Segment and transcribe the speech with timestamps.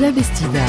[0.00, 0.64] club estival.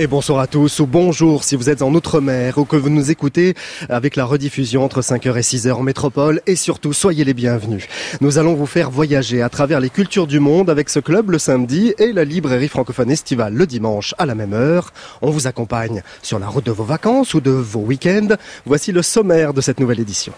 [0.00, 3.12] Et bonsoir à tous ou bonjour si vous êtes en Outre-mer ou que vous nous
[3.12, 3.54] écoutez
[3.88, 7.86] avec la rediffusion entre 5h et 6h en métropole et surtout soyez les bienvenus.
[8.20, 11.38] Nous allons vous faire voyager à travers les cultures du monde avec ce club le
[11.38, 14.92] samedi et la librairie francophone estivale le dimanche à la même heure.
[15.22, 18.34] On vous accompagne sur la route de vos vacances ou de vos week-ends.
[18.66, 20.32] Voici le sommaire de cette nouvelle édition.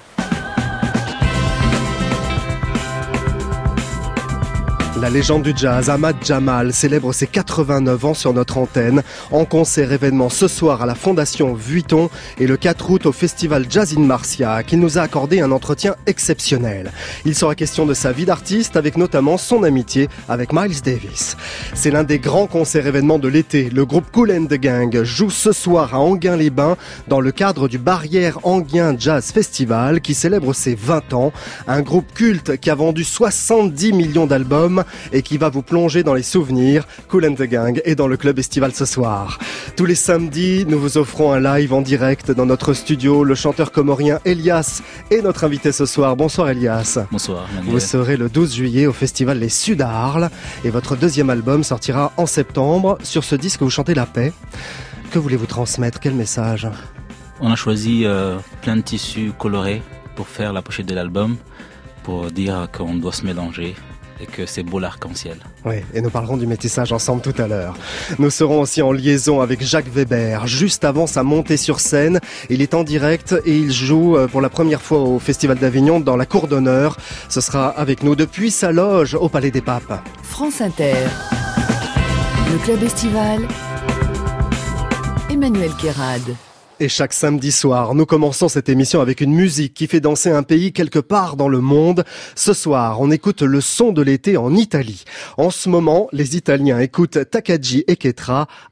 [5.03, 9.03] La légende du jazz, Ahmad Jamal, célèbre ses 89 ans sur notre antenne,
[9.33, 13.67] en concert événement ce soir à la Fondation Vuitton et le 4 août au Festival
[13.69, 16.93] Jazz in Marcia, qui nous a accordé un entretien exceptionnel.
[17.25, 21.37] Il sera question de sa vie d'artiste, avec notamment son amitié avec Miles Davis.
[21.75, 23.71] C'est l'un des grands concerts événements de l'été.
[23.71, 26.77] Le groupe Cool and the Gang joue ce soir à Anguin-les-Bains
[27.09, 31.33] dans le cadre du Barrière Anguin Jazz Festival qui célèbre ses 20 ans.
[31.67, 36.15] Un groupe culte qui a vendu 70 millions d'albums et qui va vous plonger dans
[36.15, 36.87] les souvenirs.
[37.09, 39.39] Cool and the Gang est dans le club estival ce soir.
[39.77, 43.25] Tous les samedis, nous vous offrons un live en direct dans notre studio.
[43.25, 46.17] Le chanteur comorien Elias est notre invité ce soir.
[46.17, 46.99] Bonsoir Elias.
[47.11, 47.49] Bonsoir.
[47.65, 50.31] Vous serez le 12 juillet au festival Les Sud à Arles
[50.65, 52.99] et votre deuxième album sortira en septembre.
[53.03, 54.33] Sur ce disque, vous chantez la paix.
[55.11, 56.01] Que voulez-vous transmettre?
[56.01, 56.69] Quel message?
[57.41, 59.83] On a choisi euh, plein de tissus colorés
[60.15, 61.37] pour faire la pochette de l'album,
[62.03, 63.75] pour dire qu'on doit se mélanger
[64.23, 65.37] et que c'est beau l'arc-en-ciel.
[65.65, 67.75] Oui, et nous parlerons du métissage ensemble tout à l'heure.
[68.19, 72.21] Nous serons aussi en liaison avec Jacques Weber, juste avant sa montée sur scène.
[72.49, 76.01] Il est en direct et il joue euh, pour la première fois au Festival d'Avignon
[76.01, 76.97] dans la cour d'honneur.
[77.29, 80.01] Ce sera avec nous depuis sa loge au Palais des Papes.
[80.23, 80.95] France Inter.
[82.53, 83.41] Le club estival.
[85.31, 86.23] Emmanuel Kérad.
[86.81, 90.43] Et chaque samedi soir, nous commençons cette émission avec une musique qui fait danser un
[90.43, 92.05] pays quelque part dans le monde.
[92.35, 95.05] Ce soir, on écoute le son de l'été en Italie.
[95.37, 97.99] En ce moment, les Italiens écoutent Takagi et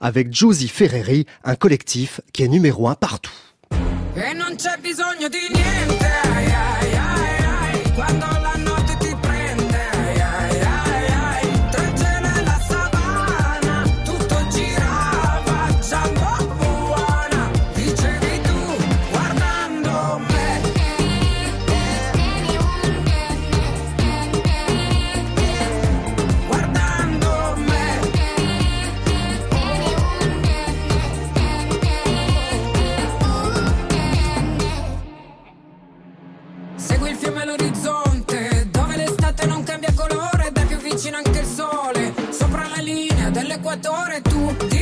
[0.01, 3.33] avec Giusy Ferreri, un collectif qui est numéro un partout.
[4.15, 6.10] tu
[43.71, 44.80] Equatore tu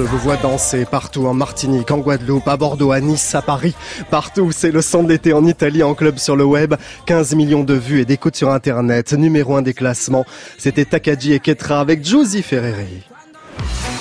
[0.00, 3.74] Je vous vois danser partout en Martinique, en Guadeloupe, à Bordeaux, à Nice, à Paris.
[4.10, 6.74] Partout, c'est le son de l'été en Italie, en club sur le web.
[7.04, 9.12] 15 millions de vues et d'écoutes sur Internet.
[9.12, 10.24] Numéro 1 des classements.
[10.56, 13.02] C'était Takagi et Ketra avec Giusy Ferreri.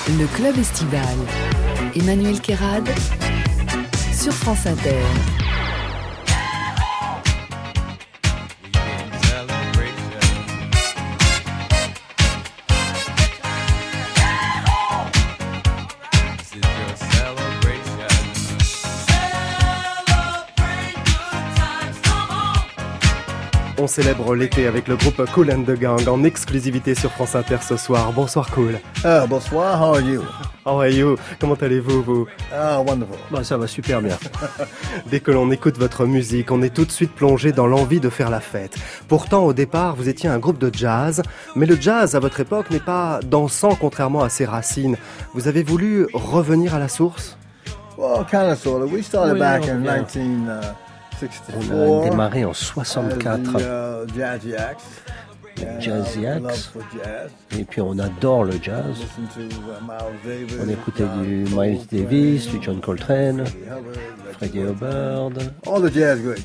[0.07, 1.03] Le club estival.
[1.93, 2.87] Emmanuel Kérad.
[4.13, 5.38] Sur France Inter.
[23.81, 27.57] On célèbre l'été avec le groupe Cool and the Gang en exclusivité sur France Inter
[27.61, 28.11] ce soir.
[28.11, 28.77] Bonsoir Cool.
[29.05, 30.21] Ah, bonsoir, how are you?
[30.65, 31.15] How are you?
[31.39, 32.27] Comment allez-vous vous?
[32.53, 33.15] Ah, wonderful.
[33.31, 34.17] Bah, ça va super bien.
[35.09, 38.09] Dès que l'on écoute votre musique, on est tout de suite plongé dans l'envie de
[38.09, 38.75] faire la fête.
[39.07, 41.21] Pourtant, au départ, vous étiez un groupe de jazz,
[41.55, 44.97] mais le jazz à votre époque n'est pas dansant contrairement à ses racines.
[45.33, 47.37] Vous avez voulu revenir à la source?
[47.97, 48.91] Well, kind of, sort of.
[48.91, 50.03] We started Oui, back in vient.
[50.03, 50.88] 1964.
[51.71, 54.19] On a démarré en as 64, the, uh,
[55.79, 56.71] Jazzy jazz.
[57.57, 58.97] et puis on adore le jazz.
[59.37, 59.49] Uh.
[60.63, 63.43] On écoutait du Miles Davis, du John Coltrane,
[64.33, 65.31] Freddie Hubbard.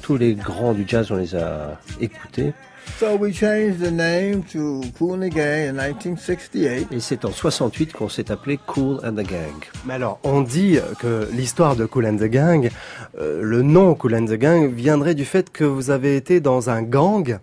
[0.02, 2.52] Tous les grands du jazz, on les a écoutés.
[2.98, 6.88] So we changed the name to Cool and the Gang in 1968.
[6.92, 9.64] Et c'est en 68 qu'on s'est appelé Cool and the Gang.
[9.84, 12.70] Mais alors, on dit que l'histoire de Cool and the Gang,
[13.18, 16.70] euh, le nom Cool and the Gang viendrait du fait que vous avez été dans
[16.70, 17.38] un gang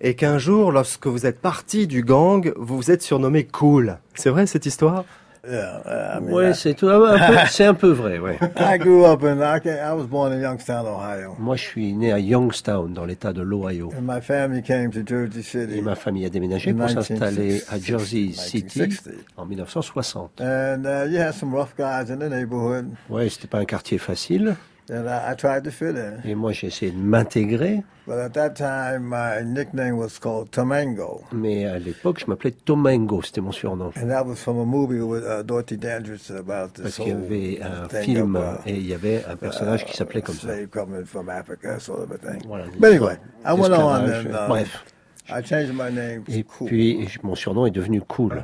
[0.00, 3.98] et qu'un jour, lorsque vous êtes parti du gang, vous vous êtes surnommé Cool.
[4.14, 5.04] C'est vrai cette histoire?
[5.50, 8.38] Yeah, I mean, Ouais, I, c'est tout- un peu, c'est un peu vrai, ouais.
[8.58, 11.34] I grew up in, I, ca- I was born in Youngstown, Ohio.
[11.38, 13.90] Moi, je suis né à Youngstown, dans l'état de l'Ohio.
[13.98, 15.78] And my family came to Jersey City.
[15.78, 19.14] Et ma famille a déménagé pour s'installer à Jersey City 1960.
[19.36, 20.40] en 1960.
[20.40, 22.90] And uh, you had some rough guys in the neighborhood.
[23.08, 24.54] Ouais, c'était pas un quartier facile.
[24.90, 26.20] And I, I tried to fit in.
[26.24, 27.82] Et moi, j'ai essayé de m'intégrer.
[28.06, 31.22] But at that time, my nickname was called Tomango.
[31.30, 33.92] Mais à l'époque, je m'appelais Tomengo, c'était mon surnom.
[34.00, 37.10] And that was from a movie with uh, Dorothy Dandridge about this Parce qu'il y
[37.10, 40.48] avait un film of, uh, et il y avait un personnage qui s'appelait comme ça.
[40.54, 42.40] slave coming from Africa, sort of a thing.
[42.46, 44.84] Voilà, But anyway, I went on and uh, Bref.
[45.30, 46.68] I changed my name to Et Cool.
[46.68, 48.42] puis, mon surnom est devenu Cool.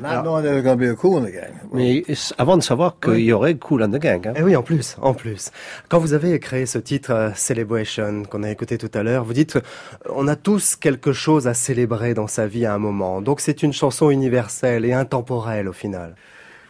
[0.00, 1.52] Not knowing there was going to be a Cool in the gang.
[1.72, 2.04] Mais
[2.38, 4.28] avant de savoir qu'il y aurait Cool and the Gang.
[4.28, 4.32] hein.
[4.36, 5.50] Eh oui, en plus, en plus.
[5.88, 9.32] Quand vous avez créé ce titre euh, Celebration qu'on a écouté tout à l'heure, vous
[9.32, 9.60] dites euh,
[10.14, 13.20] on a tous quelque chose à célébrer dans sa vie à un moment.
[13.22, 16.14] Donc c'est une chanson universelle et intemporelle au final.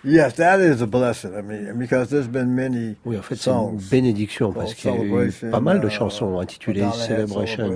[0.04, 1.34] Yes, that is a blessing.
[1.36, 3.90] I mean, because there's been many Oui, en fait, c'est une songs.
[3.90, 7.70] bénédiction parce qu'il y a eu pas mal de uh, chansons intitulées Celebration.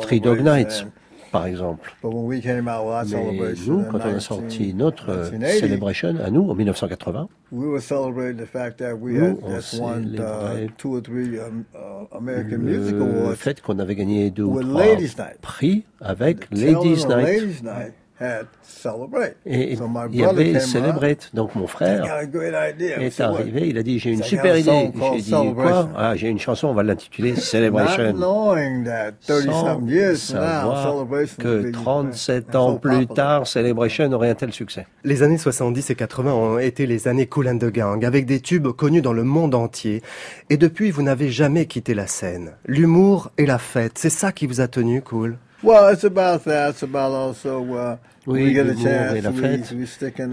[0.00, 0.84] Three Dog Nights,
[1.30, 1.94] par exemple.
[2.02, 5.10] But when we came out with our Mais nous, quand on a 19 sorti notre
[5.10, 9.38] euh, 1980, Celebration à nous, en 1980, we were celebrating the fact that we Nous,
[9.44, 13.94] on célébrait uh, two or three um, uh, American Music le Awards fait qu'on avait
[13.94, 14.96] gagné deux ou trois
[15.40, 17.94] prix avec Ladies Night.
[18.20, 21.30] Et So my il y brother avait came Celebrate.
[21.34, 24.92] Donc mon frère est arrivé, il a dit j'ai une super idée.
[25.14, 25.88] J'ai dit quoi?
[25.96, 28.12] Ah, j'ai une chanson, on va l'intituler Celebration.
[28.12, 31.06] knowing that 30 Sans savoir
[31.38, 34.86] que would be 37 so ans plus tard, Celebration aurait un tel succès.
[35.02, 38.40] Les années 70 et 80 ont été les années Cool and the Gang, avec des
[38.40, 40.02] tubes connus dans le monde entier.
[40.50, 42.52] Et depuis, vous n'avez jamais quitté la scène.
[42.66, 45.36] L'humour et la fête, c'est ça qui vous a tenu, Cool?
[45.64, 46.70] Well, it's about that.
[46.70, 47.96] It's about also uh,
[48.26, 49.16] Oui, we get a l'humour chance.
[49.16, 49.72] et la fête.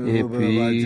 [0.07, 0.83] Et puis,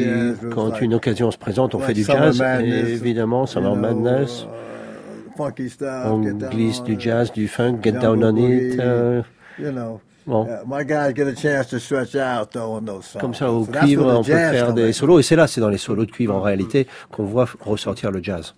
[0.51, 2.39] quand une occasion se présente, on fait du jazz.
[2.39, 4.43] Madness, Et évidemment, Summer Madness.
[4.43, 6.05] uh, funky stuff.
[6.05, 8.77] On glisse du jazz, du funk, get down on it.
[8.77, 9.23] Boogie,
[9.57, 10.01] You know.
[10.27, 10.47] bon.
[10.67, 13.21] My guys get a chance to stretch out though on those songs.
[13.21, 15.19] Comme ça, au cuivre, on peut faire des solos.
[15.19, 18.21] Et c'est là, c'est dans les solos de cuivre, en réalité, qu'on voit ressortir le
[18.21, 18.53] jazz.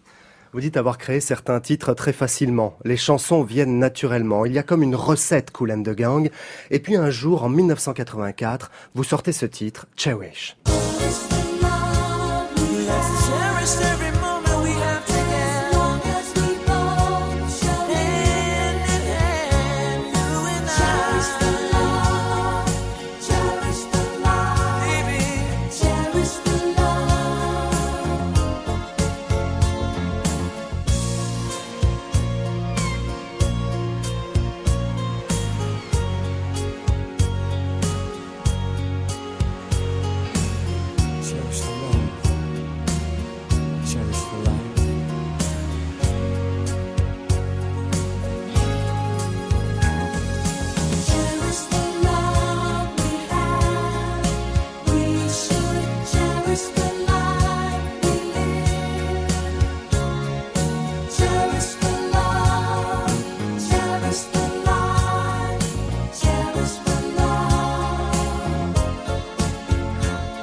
[0.54, 2.78] Vous dites avoir créé certains titres très facilement.
[2.84, 4.46] Les chansons viennent naturellement.
[4.46, 6.30] Il y a comme une recette Cool and the Gang.
[6.72, 10.58] Et puis un jour, en 1984, vous sortez ce titre, Cherish.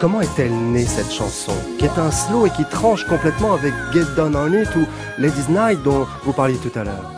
[0.05, 4.05] Comment est-elle née cette chanson Qui est un slow et qui tranche complètement avec Get
[4.15, 4.85] Down on It ou
[5.19, 7.11] Ladies Night dont vous parliez tout à l'heure?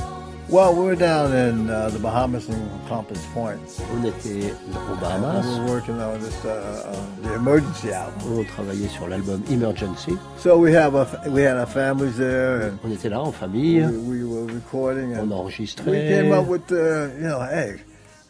[0.49, 2.55] Well, we were down in uh, the Bahamas in
[2.89, 3.59] Compass Point.
[3.93, 5.43] On était aux We Bahamas.
[5.59, 8.39] were working on this, uh, uh, the emergency album.
[8.39, 10.17] On travaillait sur l'album Emergency.
[10.39, 13.33] So we have a, we had our families there, and On était là en we,
[13.35, 13.85] famille.
[14.07, 16.09] we were recording, On and we enregistrait.
[16.09, 17.81] came up with, uh, you know, hey,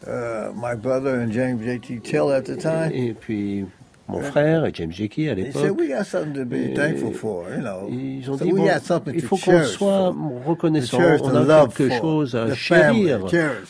[0.07, 1.99] uh, my brother and James J.T.
[1.99, 2.91] Till at the time.
[2.91, 3.67] Et puis
[4.07, 5.77] mon frère et James Jackie à l'époque.
[5.77, 7.87] we got something to be Et thankful for, you know.
[7.89, 8.65] Ils ont dit bon,
[9.13, 13.21] il faut qu'on soit reconnaissant, on a quelque chose à chérir.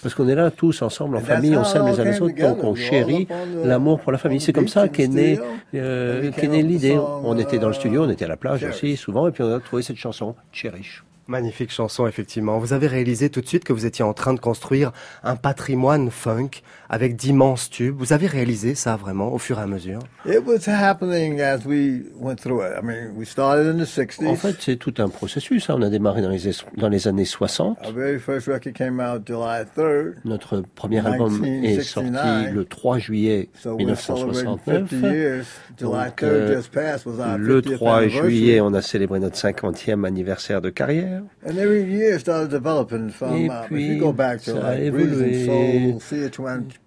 [0.02, 2.64] Parce qu'on est là tous ensemble en famille, on s'aime les uns les autres, donc
[2.64, 4.40] on chérit the- l'amour pour la famille.
[4.40, 5.52] C'est comme ça qu'est née, studio.
[5.76, 6.98] euh, qu'est née l'idée.
[7.24, 9.44] On était dans le uh, studio, on était à la plage aussi souvent, et puis
[9.44, 11.04] on a trouvé cette chanson, Cherish.
[11.28, 12.58] Magnifique chanson, effectivement.
[12.58, 14.94] Vous avez réalisé tout de suite que vous étiez en train de construire
[15.24, 16.50] un patrimoine funk
[16.90, 17.96] avec d'immenses tubes.
[17.98, 20.00] Vous avez réalisé ça vraiment au fur et à mesure?
[20.26, 22.72] It was happening as we went through it.
[22.82, 24.26] I mean, we started in the 60s.
[24.26, 25.70] En fait, c'est tout un processus.
[25.70, 25.76] hein.
[25.78, 27.78] On a démarré dans les, es- dans les années 60.
[27.86, 30.16] Our very first record came out July 3rd.
[30.24, 32.54] Notre premier album est sorti 1969.
[32.54, 34.90] le 3 juillet So we're celebrating 1969.
[34.90, 35.46] 50 years.
[35.78, 38.30] July Donc, 3rd euh, just passed was our Le 50th 3 anniversary.
[38.38, 41.17] juillet, on a célébré notre 50e anniversaire de carrière.
[41.44, 45.46] And every year it started developing from, uh, if you go back to like and
[45.46, 46.74] Soul, CH1,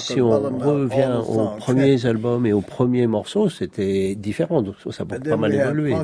[0.00, 4.62] Si on, revient aux premiers albums et aux premiers morceaux, c'était différent.
[4.62, 5.94] Donc ça a pas mal évolué.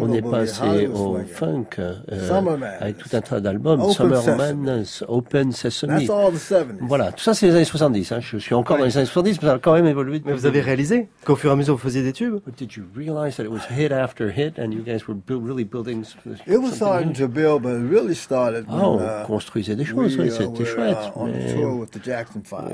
[0.00, 1.94] On est passé au funk euh,
[2.26, 2.70] Summerman.
[2.80, 3.80] avec tout un tas d'albums.
[3.80, 4.36] Open Summer Sesame.
[4.38, 5.90] Madness, Open Sesame.
[5.98, 6.78] That's all the 70s.
[6.80, 8.12] Voilà, tout ça c'est les années 70.
[8.12, 8.20] Hein.
[8.20, 10.20] Je suis encore dans les années 70, mais ça a quand même évolué.
[10.24, 12.38] Mais vous avez réalisé qu'au fur et à mesure vous faisiez des tubes?
[12.56, 15.64] Did you realize that it was hit after hit and you guys were bu- really
[15.64, 16.16] building s-
[16.46, 17.14] It was something starting new?
[17.14, 20.26] to build, but it really started Ah, when on uh, construisait des we choses, oui,
[20.28, 20.96] uh, c'était chouette.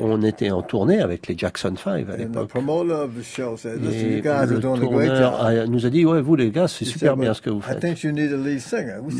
[0.00, 2.48] On était en tournée avec les Jackson 5 à l'époque.
[2.48, 6.20] promoter of the show said, "Listen, Et le tourneur job." a- nous a dit, ouais,
[6.20, 7.80] vous les gars, c'est super bien "But ce que vous faites.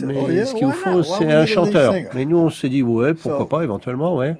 [0.06, 1.92] Mais "Oh ce qu'il vous faut, c'est un chanteur?
[1.92, 4.36] singer?" Mais nous, on s'est dit, ouais, pourquoi pas, éventuellement, ouais.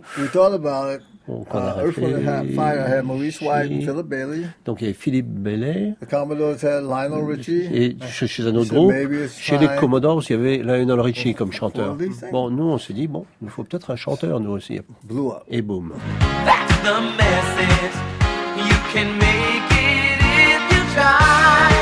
[1.29, 3.81] Donc, on a Uh, Earth, Wind and Ha- Fire had Maurice White and.
[3.81, 4.43] Philip Bailey.
[4.65, 5.95] Donc, il y avait Philippe Bellet.
[6.01, 7.65] The Commodores had Lionel Richie.
[7.73, 8.93] Et chez, chez un autre groupe,
[9.37, 9.67] chez les.
[9.81, 11.97] Commodores, il y avait Lionel Richie comme chanteur.
[12.31, 14.81] Bon, nous, on s'est dit, bon, il nous faut peut-être un chanteur, nous aussi.
[15.05, 15.43] Blew up.
[15.49, 15.93] Et boum.
[16.45, 17.97] That's the message.
[18.57, 21.76] You can make it if you try.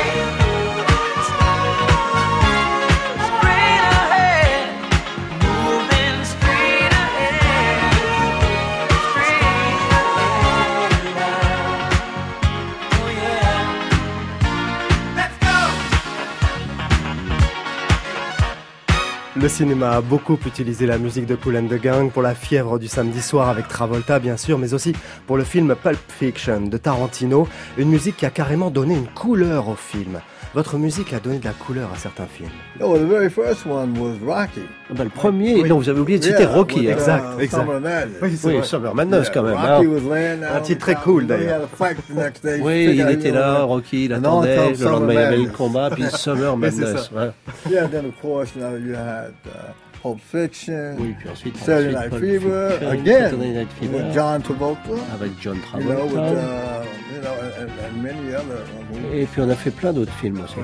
[19.45, 22.79] Le cinéma a beaucoup utilisé la musique de Cool and the Gang pour la fièvre
[22.79, 24.93] du samedi soir avec Travolta bien sûr, mais aussi
[25.27, 27.47] pour le film Pulp Fiction de Tarantino,
[27.77, 30.19] une musique qui a carrément donné une couleur au film.
[30.55, 32.47] Votre musique a donné de la couleur à certains films.
[32.79, 34.61] Oh, the very first one was Rocky.
[34.89, 36.79] Ah ben, le premier, non, vous avez oublié de citer Yeah, Rocky.
[36.79, 36.89] with.
[36.91, 37.63] Exact, uh, exact.
[37.65, 38.43] Summer Madness.
[38.45, 39.55] Oui, Summer Madness quand même.
[39.55, 39.89] Rocky hein.
[39.89, 41.67] was laying down Un titre très cool, d'ailleurs.
[42.61, 46.05] Oui, il était là, Rocky, il attendait, le lendemain il y avait le combat, puis
[46.13, 47.11] Summer Madness.
[47.11, 47.31] ouais.
[47.69, 51.97] Yeah, then of course, you know, you had uh, Pulp Fiction, Oui, puis ensuite, Saturday
[51.97, 55.83] ensuite, Night Pulp Fever, Fiction, again, Saturday Night with Fever, John Travolta, avec John you
[55.83, 56.37] know, with, Travolta.
[56.37, 56.74] uh,
[59.13, 60.55] Et puis on a fait plein d'autres films aussi.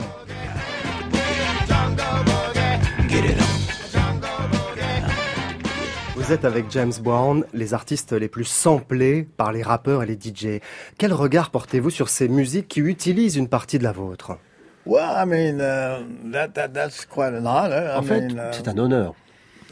[6.15, 10.13] Vous êtes avec James Brown, les artistes les plus samplés par les rappeurs et les
[10.15, 10.61] DJ.
[10.97, 14.37] Quel regard portez-vous sur ces musiques qui utilisent une partie de la vôtre?
[14.85, 17.91] Well, I mean, uh, that, that that's quite an honor.
[17.93, 19.13] I En fait, uh, c'est un honneur.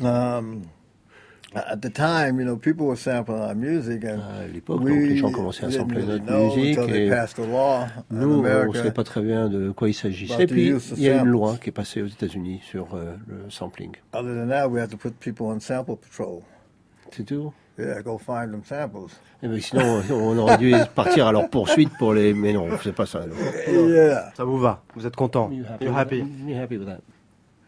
[0.04, 0.62] um,
[1.56, 5.18] at the time, you know, people were sampling our music, and À l'époque, donc, les
[5.18, 8.92] gens commençaient à didn't sampler notre know musique until they et nous, on ne savait
[8.92, 10.44] pas très bien de quoi il s'agissait.
[10.44, 13.50] Et puis, il y a une loi qui est passée aux États-Unis sur euh, le
[13.50, 13.92] sampling.
[14.14, 16.42] Other than that, we had to put people on sample patrol.
[17.12, 17.52] C'est tout?
[17.80, 19.16] Yeah, go find them samples.
[19.42, 22.34] Eh ben, Sinon, on aurait dû partir à leur poursuite pour les...
[22.34, 23.22] Mais non, c'est pas ça.
[23.70, 24.32] Yeah.
[24.36, 24.84] Ça vous va?
[24.96, 25.50] Vous êtes content?
[25.50, 27.00] You happy You're with happy happy with that?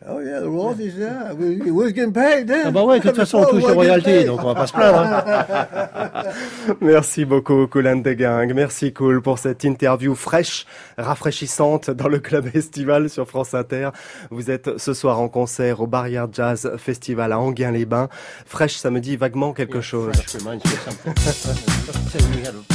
[0.10, 0.96] Oh yeah, the royalties.
[0.98, 2.63] Yeah, we, we was getting paid then.
[2.65, 4.74] Ah bah ouais, de toute façon, on touche les royalties, donc on va pas se
[4.74, 4.98] plaindre.
[5.00, 6.24] hein.
[6.81, 8.51] Merci beaucoup, the Gang.
[8.55, 10.65] Merci, Cool, pour cette interview fraîche,
[10.98, 13.89] rafraîchissante dans le club estival sur France Inter.
[14.31, 18.10] Vous êtes ce soir en concert au Barrière Jazz Festival à Anguin-les-Bains.
[18.48, 20.13] Fraîche, ça me dit vaguement quelque chose.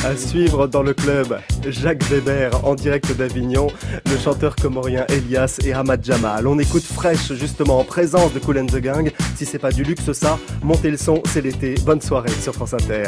[0.05, 3.67] À suivre dans le club, Jacques Weber en direct d'Avignon,
[4.09, 6.47] le chanteur comorien Elias et Ahmad Jamal.
[6.47, 9.11] On écoute fraîche justement en présence de Cool the Gang.
[9.37, 11.75] Si c'est pas du luxe ça, montez le son, c'est l'été.
[11.85, 13.05] Bonne soirée sur France Inter.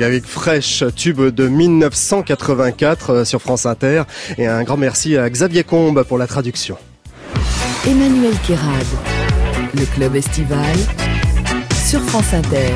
[0.00, 4.04] Avec Fresh, tube de 1984 euh, sur France Inter.
[4.38, 6.76] Et un grand merci à Xavier Combe pour la traduction.
[7.86, 8.86] Emmanuel Kérad.
[9.74, 10.76] Le club estival
[11.84, 12.72] sur France Inter.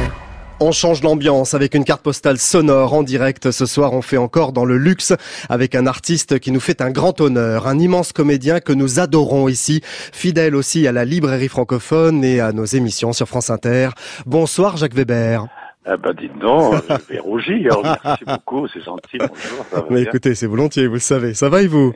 [0.60, 3.52] On change l'ambiance avec une carte postale sonore en direct.
[3.52, 5.12] Ce soir, on fait encore dans le luxe
[5.48, 9.48] avec un artiste qui nous fait un grand honneur, un immense comédien que nous adorons
[9.48, 9.80] ici,
[10.12, 13.90] fidèle aussi à la librairie francophone et à nos émissions sur France Inter.
[14.26, 15.46] Bonsoir Jacques Weber.
[15.90, 16.74] Ah bah dites donc,
[17.08, 17.78] je vais rougir.
[17.82, 19.18] Merci beaucoup, c'est gentil.
[19.18, 21.32] Bonjour, ça va Mais écoutez, c'est volontiers, vous le savez.
[21.34, 21.94] Ça va et vous?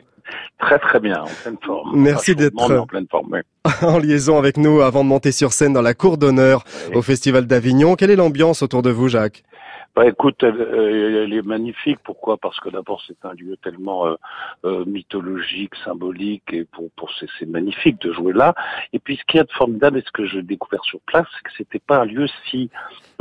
[0.59, 1.91] Très très bien, en pleine forme.
[1.95, 3.41] Merci d'être- en pleine forme.
[3.81, 6.95] En liaison avec nous avant de monter sur scène dans la cour d'honneur Oui.
[6.95, 7.95] au Festival d'Avignon.
[7.95, 9.43] Quelle est l'ambiance autour de vous, Jacques?
[9.95, 11.99] Bah écoute, elle, euh, elle est magnifique.
[12.03, 12.37] Pourquoi?
[12.37, 14.15] Parce que d'abord c'est un lieu tellement euh,
[14.65, 18.55] euh, mythologique, symbolique, et pour, pour c'est, c'est magnifique de jouer là.
[18.91, 21.55] Et puis ce qui est formidable, et ce que j'ai découvert sur place, c'est que
[21.57, 22.71] c'était pas un lieu si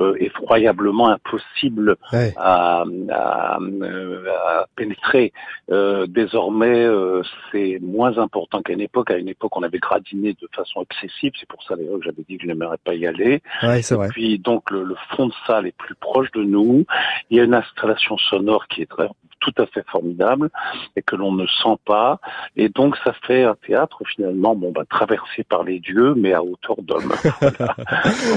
[0.01, 2.33] euh, effroyablement impossible Ouais.
[2.37, 5.33] à, à, euh, à pénétrer.
[5.71, 9.11] Euh, désormais, euh, c'est moins important qu'à une époque.
[9.11, 11.33] À une époque, on avait gradiné de façon excessive.
[11.39, 13.43] C'est pour ça d'ailleurs que j'avais dit que je n'aimerais pas y aller.
[13.63, 14.09] Ouais, c'est vrai.
[14.11, 16.85] Puis donc le, le fond de salle est plus proche de nous.
[17.31, 19.09] Il y a une installation sonore qui est très
[19.43, 20.49] tout à fait formidable
[20.97, 22.19] et que l'on ne sent pas.
[22.57, 26.43] Et donc ça fait un théâtre finalement bon bah traversé par les dieux mais à
[26.43, 27.13] hauteur d'homme.
[27.53, 27.75] Voilà.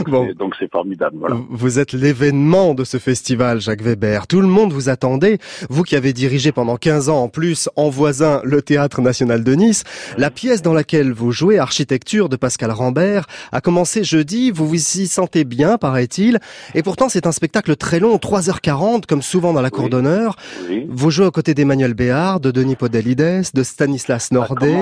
[0.05, 0.49] donc, Bon.
[0.59, 1.17] c'est- formidable.
[1.19, 1.35] Voilà.
[1.49, 4.25] Vous êtes l'événement de ce festival, Jacques Weber.
[4.27, 5.37] Tout le monde vous attendait.
[5.69, 9.53] Vous qui avez dirigé pendant 15 ans en plus en voisin le Théâtre National de
[9.53, 9.83] Nice,
[10.17, 14.49] la pièce dans laquelle vous jouez, Architecture de Pascal Rambert, a commencé jeudi.
[14.51, 16.39] Vous vous y sentez bien, paraît-il.
[16.73, 19.89] Et pourtant, c'est un spectacle très long, 3h40, comme souvent dans la cour Oui.
[19.91, 20.35] d'honneur.
[20.67, 20.87] Oui.
[20.97, 24.77] Vous jouez aux côtés d'Emmanuel Béard, de Denis Podalides, de Stanislas Ah, Nordet.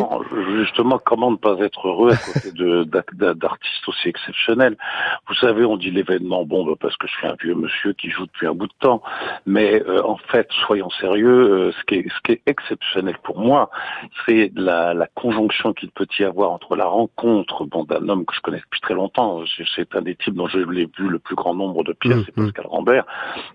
[0.56, 2.52] Justement, comment ne pas être heureux à côté
[3.36, 4.78] d'artistes aussi exceptionnels?
[5.28, 8.10] Vous savez, on dit l'événement, bon, bah, parce que je suis un vieux monsieur qui
[8.10, 9.02] joue depuis un bout de temps,
[9.46, 13.40] mais euh, en fait, soyons sérieux, euh, ce, qui est, ce qui est exceptionnel pour
[13.40, 13.70] moi,
[14.26, 18.36] c'est la, la conjonction qu'il peut y avoir entre la rencontre bon, d'un homme que
[18.36, 21.20] je connais depuis très longtemps, c'est- c'est un des types dont je l'ai vu le
[21.20, 23.06] plus grand nombre de pièces, Mmh, c'est Pascal Rambert,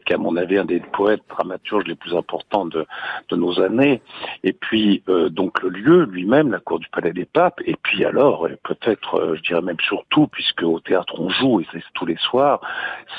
[0.07, 2.87] qui est à mon avis un des poètes dramaturges les plus importants de,
[3.29, 4.03] de nos années,
[4.45, 8.05] et puis euh, donc le lieu lui-même, la cour du Palais des Papes, et puis
[8.05, 11.83] alors euh, peut-être, euh, je dirais même surtout, puisque au théâtre on joue et c'est
[11.95, 12.61] tous les soirs,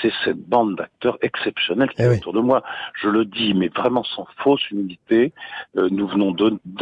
[0.01, 2.17] c'est cette bande d'acteurs exceptionnels qui Eh est oui.
[2.17, 2.63] autour de moi.
[3.01, 5.34] Je le dis, mais vraiment sans fausse humilité.
[5.77, 6.36] Euh, nous venons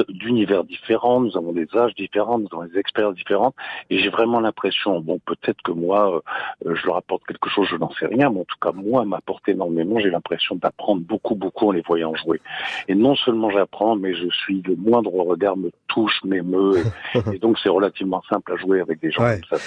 [0.10, 3.56] d'univers différents, nous avons des âges différents, nous avons des expériences différentes,
[3.89, 6.21] et j'ai vraiment l'impression, bon peut-être que moi,
[6.65, 9.06] euh, je leur apporte quelque chose, je n'en sais rien, mais en tout cas moi,
[9.06, 10.00] m'apporte énormément.
[10.00, 12.39] J'ai l'impression d'apprendre beaucoup, beaucoup en les voyant jouer.
[12.88, 17.40] Et non seulement j'apprends, mais je suis le moindre regard me touche, m'émeut, et, et
[17.40, 19.42] donc c'est relativement simple à jouer avec des gens Ouais.
[19.50, 19.66] comme ça.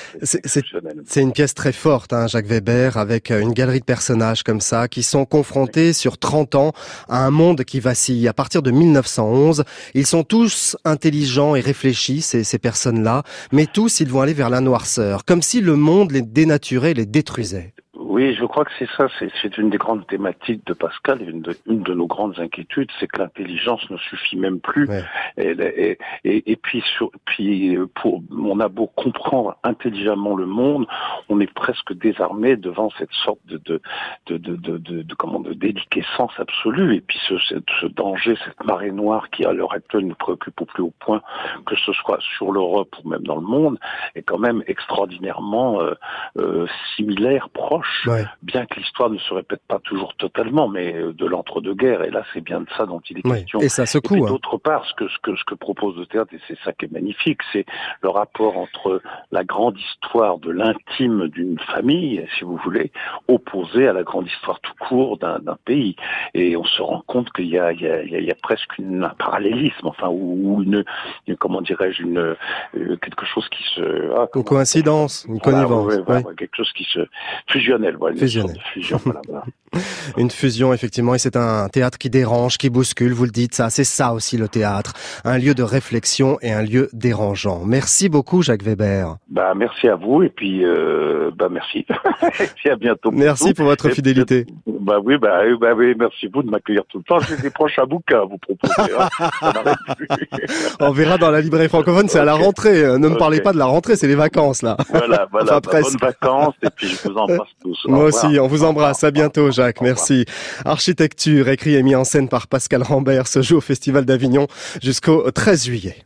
[1.05, 4.61] C'est- une pièce très forte, hein, Jacques Weber, avec euh, une galerie de personnages comme
[4.61, 6.73] ça, qui sont confrontés sur 30 ans
[7.09, 8.27] à un monde qui vacille.
[8.29, 14.01] À partir de 1911, ils sont tous intelligents et réfléchis, ces, ces personnes-là, mais tous,
[14.01, 17.75] ils vont aller vers la noirceur, comme si le monde les dénaturait, les détruisait.
[18.21, 21.57] Oui, je crois que c'est ça, c'est une des grandes thématiques de Pascal, une de,
[21.67, 24.87] une de nos grandes inquiétudes, c'est que l'intelligence ne suffit même plus.
[24.91, 25.03] Ouais.
[25.39, 30.87] Et, et, et, puis, sur, puis euh, pour, on a beau comprendre intelligemment le monde,
[31.31, 33.81] on est presque désarmé devant cette sorte de, de,
[34.27, 36.97] de, de, de, de- de- comment, de déliquescence absolue.
[36.97, 40.61] Et puis ce, ce, ce danger, cette marée noire qui à l'heure actuelle nous préoccupe
[40.61, 41.23] au plus haut point,
[41.65, 43.79] que ce soit sur l'Europe ou même dans le monde,
[44.15, 45.95] est quand même extraordinairement euh,
[46.37, 48.25] euh, similaire, proche Ouais.
[48.43, 52.03] bien que l'histoire ne se répète pas toujours totalement, mais euh, de l'entre-deux-guerres.
[52.05, 53.41] Et là, c'est bien de ça dont il est Ouais.
[53.41, 53.61] question.
[53.61, 54.25] Et ça Et puis secoue.
[54.27, 54.29] hein.
[54.29, 56.87] d'autre part, ce que, ce que ce que propose le théâtre, et c'est ça qui
[56.87, 57.65] est magnifique, c'est
[58.03, 62.93] le rapport entre la grande histoire de l'intime d'une famille, si vous voulez,
[63.29, 65.97] opposée à la grande histoire tout court d'un d'un pays.
[66.35, 68.79] Et on se rend compte qu'il y a, il y, a, il y a- presque
[68.79, 70.85] une, un parallélisme, enfin, ou, une,
[71.27, 75.95] une- comment dirais-je, une euh, quelque chose qui se ah, Une coïncidence, une voilà, connivence.
[76.09, 76.35] ouais, ouais.
[76.37, 77.01] quelque chose qui se
[77.49, 78.59] fusionnel, voilà, Fusionnel.
[78.75, 79.45] fusion, voilà, voilà.
[80.17, 83.71] Une fusion, effectivement, et c'est un théâtre qui dérange, qui bouscule, vous le dites, ça,
[83.71, 84.95] c'est ça aussi le théâtre.
[85.25, 87.63] Un lieu de réflexion et un lieu dérangeant.
[87.65, 89.17] Merci beaucoup, Jacques Weber.
[89.29, 91.87] Bah, merci à vous et puis euh, bah merci.
[92.41, 93.11] et puis à bientôt.
[93.13, 94.47] Merci pour votre Et fidélité.
[94.67, 97.21] Bah oui, bah, euh, bah oui, merci vous de m'accueillir tout le temps.
[97.21, 98.93] J'ai des proches à bouquin à vous proposer.
[98.99, 99.09] hein.
[100.81, 102.83] On verra dans la librairie francophone, c'est à la rentrée.
[102.99, 104.77] Ne me parlez pas de la rentrée, c'est les vacances, là.
[104.89, 105.59] voilà, voilà.
[105.59, 107.85] Enfin, bah, bonnes vacances et puis je vous embrasse tous.
[107.87, 109.05] Moi aussi, on vous embrasse.
[109.05, 109.60] À bientôt, Jacques.
[109.67, 109.83] Revoir.
[109.83, 110.25] Merci.
[110.65, 114.47] Architecture, écrit et mis en scène par Pascal Rambert, se joue au Festival d'Avignon
[114.83, 115.97] jusqu'au 13 juillet.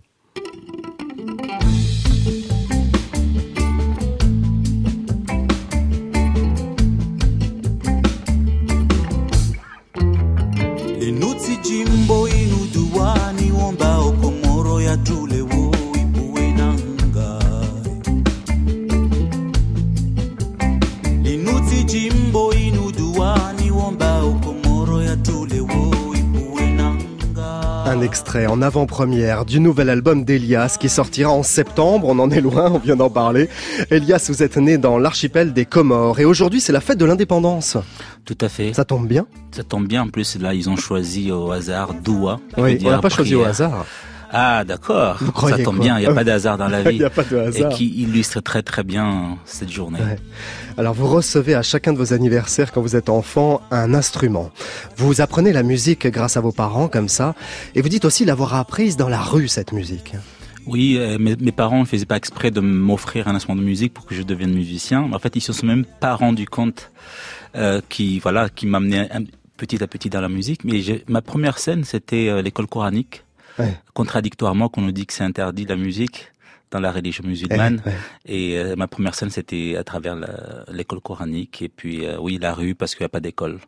[27.95, 32.09] Un extrait en avant-première du nouvel album d'Elias qui sortira en septembre.
[32.09, 33.49] On en est loin, on vient d'en parler.
[33.89, 37.77] Elias, vous êtes né dans l'archipel des Comores et aujourd'hui c'est la fête de l'indépendance.
[38.25, 38.73] Tout à fait.
[38.73, 40.03] Ça tombe bien Ça tombe bien.
[40.03, 42.41] En plus, là, ils ont choisi au hasard Doua.
[42.57, 43.87] Oui, on n'a pas choisi au hasard.
[44.37, 45.19] Ah, d'accord.
[45.49, 45.97] Ça tombe bien.
[45.99, 46.99] Il n'y a pas de hasard dans la Il vie.
[46.99, 47.71] n'y a pas de hasard.
[47.73, 50.01] Et qui illustre très très bien cette journée.
[50.01, 50.19] Ouais.
[50.77, 54.51] Alors vous recevez à chacun de vos anniversaires quand vous êtes enfant un instrument.
[54.97, 57.35] Vous apprenez la musique grâce à vos parents comme ça
[57.77, 60.15] et vous dites aussi l'avoir apprise dans la rue cette musique.
[60.67, 63.93] Oui, euh, mes, mes parents ne faisaient pas exprès de m'offrir un instrument de musique
[63.93, 65.11] pour que je devienne musicien.
[65.13, 66.91] En fait, ils se sont même pas rendus compte
[67.55, 69.09] euh, qui voilà qui m'amenait
[69.59, 70.65] petit à petit dans la musique.
[70.65, 73.24] Mais ma première scène, c'était euh, l'école coranique.
[73.59, 73.75] Ouais.
[73.95, 76.33] Contradictoirement, qu'on nous dit que c'est interdit la musique
[76.71, 77.81] dans la religion musulmane.
[77.87, 77.93] Ouais.
[78.27, 80.17] Et euh, ma première scène, c'était à travers
[80.73, 81.63] l'école coranique.
[81.63, 83.59] Et puis, euh, oui, la rue, parce qu'il n'y a pas d'école.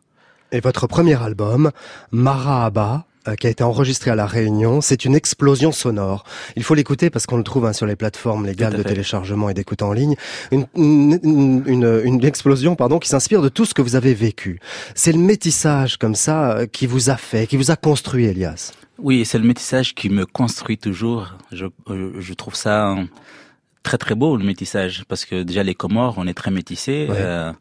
[0.51, 1.71] Et votre premier album,
[2.11, 6.23] Marahaba, euh, qui a été enregistré à La Réunion, c'est une explosion sonore.
[6.55, 9.53] Il faut l'écouter parce qu'on le trouve hein, sur les plateformes légales de téléchargement et
[9.53, 10.15] d'écoute en ligne.
[10.51, 14.59] Une, une, une- une explosion pardon, qui s'inspire de tout ce que vous avez vécu.
[14.95, 18.71] C'est le métissage comme ça euh, qui vous a fait, qui vous a construit, Elias.
[18.99, 21.27] Oui, c'est le métissage qui me construit toujours.
[21.51, 23.03] Je, euh, je trouve ça euh,
[23.83, 27.07] très très beau le métissage parce que déjà les Comores, on est très métissés.
[27.09, 27.15] Ouais.
[27.19, 27.53] Euh,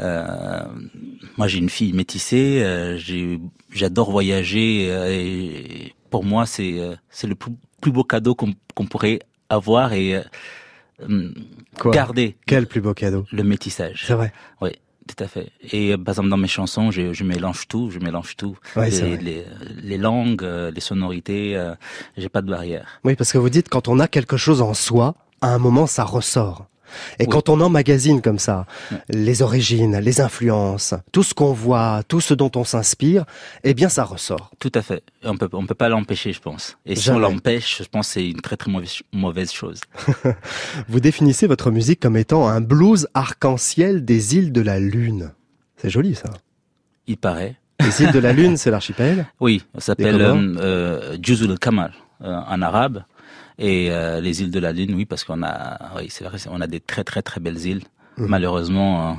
[0.00, 0.62] euh,
[1.38, 2.62] moi, j'ai une fille métissée.
[2.62, 3.40] euh, j'ai-
[3.72, 6.78] J'adore voyager euh, et pour moi, c'est
[7.08, 10.22] c'est le plus, plus beau cadeau qu'on qu'on pourrait avoir et euh,
[11.08, 11.32] hum,
[11.78, 11.92] Quoi?
[11.92, 13.24] garder Quel plus beau cadeau?
[13.32, 14.04] le métissage.
[14.06, 14.30] C'est vrai?
[14.60, 14.70] Oui,
[15.06, 15.50] tout à fait.
[15.72, 18.56] Et euh, par exemple dans mes chansons, je, je mélange tout, je mélange tout.
[18.76, 19.44] Ouais, les,
[19.82, 21.74] les langues, euh, les sonorités, euh,
[22.16, 22.86] j'ai pas de barrière.
[23.04, 25.86] Oui, parce que vous dites quand on a quelque chose en soi, à un moment
[25.86, 26.66] ça ressort.
[27.18, 27.28] Et Oui.
[27.30, 28.66] quand on emmagasine comme ça
[29.08, 33.24] les origines, les influences, tout ce qu'on voit, tout ce dont on s'inspire,
[33.64, 34.50] eh bien ça ressort.
[34.58, 35.02] Tout à fait.
[35.24, 36.76] On peut on peut pas l'empêcher, je pense.
[36.86, 37.18] Et si Jamais.
[37.18, 38.70] on l'empêche, je pense que c'est une très très
[39.12, 39.80] mauvaise chose.
[40.88, 45.32] Vous définissez votre musique comme étant un blues arc-en-ciel des îles de la Lune.
[45.76, 46.30] C'est joli ça.
[47.06, 47.56] Il paraît.
[47.80, 52.36] Les îles de la Lune, c'est l'archipel Oui, ça s'appelle euh, euh, Juzul Kamal euh,
[52.46, 53.02] en arabe.
[53.58, 56.60] Et euh, les îles de la Lune, oui, parce qu'on a, oui, c'est vrai, on
[56.60, 57.82] a des très très très belles îles,
[58.18, 58.26] Mhm.
[58.28, 59.14] malheureusement euh,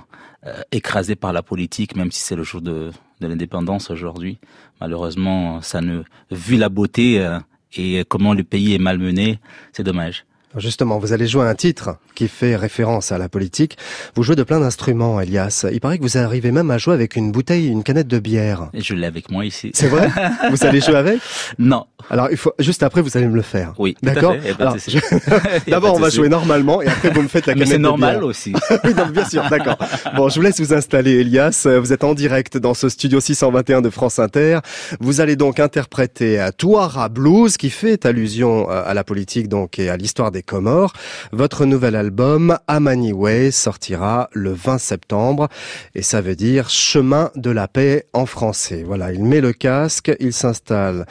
[0.50, 2.92] euh, écrasées par la politique, même si c'est le jour de,
[3.22, 4.38] de l'indépendance aujourd'hui.
[4.82, 7.40] Malheureusement, ça ne, vu la beauté euh,
[7.76, 9.40] et comment le pays est malmené,
[9.72, 10.26] c'est dommage.
[10.58, 13.78] Justement, vous allez jouer un titre qui fait référence à la politique.
[14.16, 15.66] Vous jouez de plein d'instruments, Elias.
[15.72, 18.70] Il paraît que vous arrivez même à jouer avec une bouteille, une canette de bière.
[18.74, 19.72] Et je l'ai avec moi ici.
[19.74, 20.10] C'est vrai?
[20.52, 21.20] Vous allez jouer avec?
[21.58, 21.86] Non.
[22.10, 23.74] Alors, il faut juste après, vous allez me le faire.
[23.80, 23.96] Oui.
[24.06, 24.36] à D'accord?
[24.36, 27.62] je- Y a D'abord, on va jouer normalement et après, vous me faites la Mais
[27.62, 28.54] canette c'est de normal aussi.
[28.84, 29.78] oui, donc bien sûr, d'accord.
[30.16, 31.66] Bon, je vous laisse vous installer, Elias.
[31.82, 34.60] Vous êtes en direct dans ce studio 621 de France Inter.
[35.00, 39.80] Vous allez donc interpréter euh, Touara Blues, qui fait allusion euh, à la politique donc
[39.80, 40.94] et à l'histoire des Comores.
[41.32, 45.48] Votre nouvel album, Amani Way, sortira le 20 septembre
[45.96, 48.84] et ça veut dire Chemin de la paix en français.
[48.86, 51.06] Voilà, il met le casque, il s'installe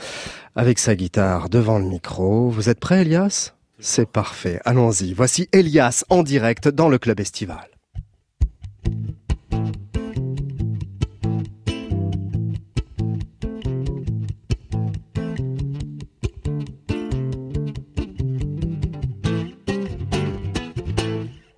[0.55, 2.51] avec sa guitare devant le micro.
[2.51, 3.53] Vous êtes prêt, Elias?
[3.79, 4.61] C'est parfait.
[4.65, 5.13] Allons-y.
[5.13, 7.72] Voici Elias en direct dans le club estival.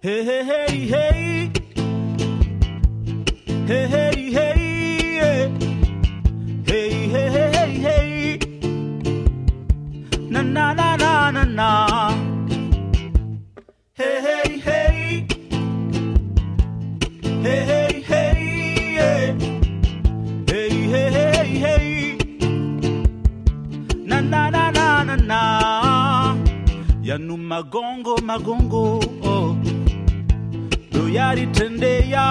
[0.05, 1.51] Hey, hey, hey, hey.
[3.67, 4.53] Hey, hey, hey,
[5.17, 5.49] hey.
[6.67, 8.39] Hey, hey, hey, hey.
[10.29, 11.69] Na, na, na, na, na, na.
[13.95, 15.27] Hey, hey, hey.
[17.43, 18.35] Hey, hey, hey,
[19.01, 19.37] hey.
[20.47, 22.19] Hey, hey, hey, hey.
[24.05, 25.41] Na, na, na, na, na, na.
[27.03, 29.01] Yanu magongo, magongo,
[31.15, 32.23] yalitendea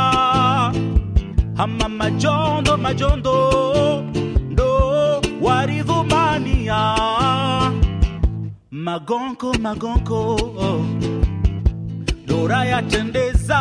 [1.58, 3.36] hama majondo majondo
[4.50, 6.96] ndo waridhumania
[8.72, 10.39] magonko magonko
[12.28, 13.60] dora yatendeza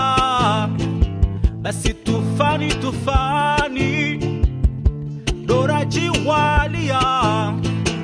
[1.63, 4.19] basi tufani tufani
[5.47, 7.01] dora jiwalia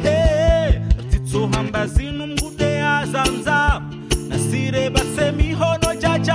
[0.03, 0.73] hey,
[1.11, 2.79] titsohamba zinu mgude
[3.13, 3.83] zanza.
[4.29, 6.35] Nasire basemihono jaja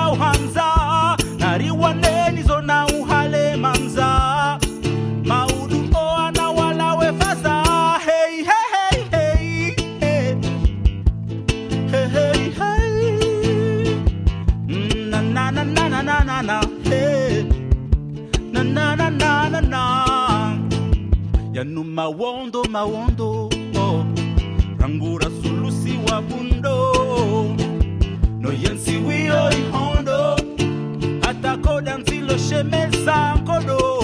[21.63, 23.49] yanu mawondo mawondo
[23.80, 24.06] oh.
[24.80, 27.56] rangura sulusi wa bundo
[28.39, 30.36] no yensi wiyo ihondo.
[31.21, 31.58] Hata
[31.97, 34.02] nzilo shemeza nkodo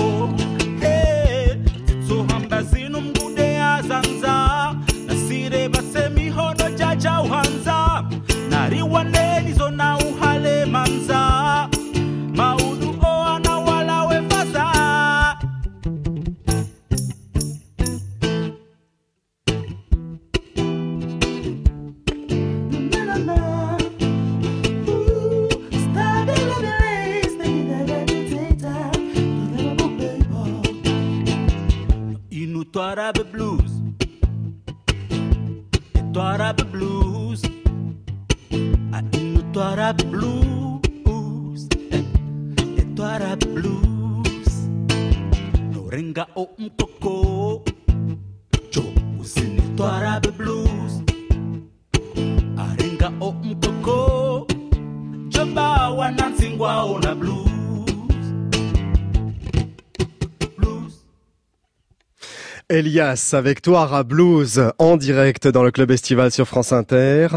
[62.89, 67.27] Elias avec toi à Blues en direct dans le club estival sur France Inter.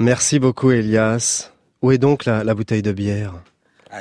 [0.00, 1.52] Merci beaucoup Elias.
[1.82, 3.32] Où est donc la, bouteille de bière?
[3.92, 4.00] Ah,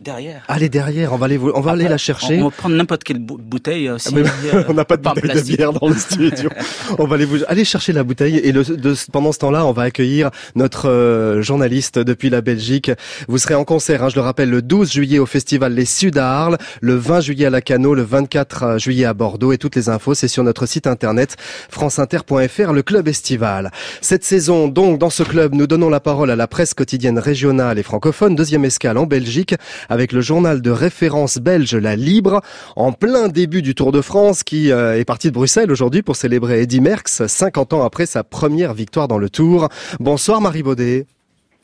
[0.00, 0.42] derrière.
[0.48, 2.40] Allez derrière, on va aller, on va aller la chercher.
[2.40, 3.88] On va prendre n'importe quelle bou- bouteille.
[3.88, 6.50] euh, si, Ah, euh, on n'a pas de bouteille de bière dans le studio.
[6.98, 9.72] on va aller vous aller chercher la bouteille et le, de- pendant ce temps-là, on
[9.72, 12.90] va accueillir notre euh, journaliste depuis la Belgique.
[13.28, 16.16] Vous serez en concert, hein, je le rappelle, le 12 juillet au festival Les Suds
[16.16, 19.88] à Arles, le 20 juillet à Lacano, le 24 juillet à Bordeaux et toutes les
[19.88, 21.36] infos, c'est sur notre site internet
[21.70, 23.70] franceinter.fr, le club estival.
[24.00, 27.78] Cette saison, donc, dans ce club, nous donnons la parole à la presse quotidienne régionale
[27.78, 29.54] et francophone, deuxième escale en Belgique,
[29.88, 32.40] avec le journal de référence belge La Libre,
[32.76, 36.16] en plein début du Tour de France, qui euh, est parti de Bruxelles aujourd'hui pour
[36.16, 39.68] célébrer Eddy Merckx, 50 ans après sa première victoire dans le Tour.
[40.00, 41.06] Bonsoir Marie Baudet.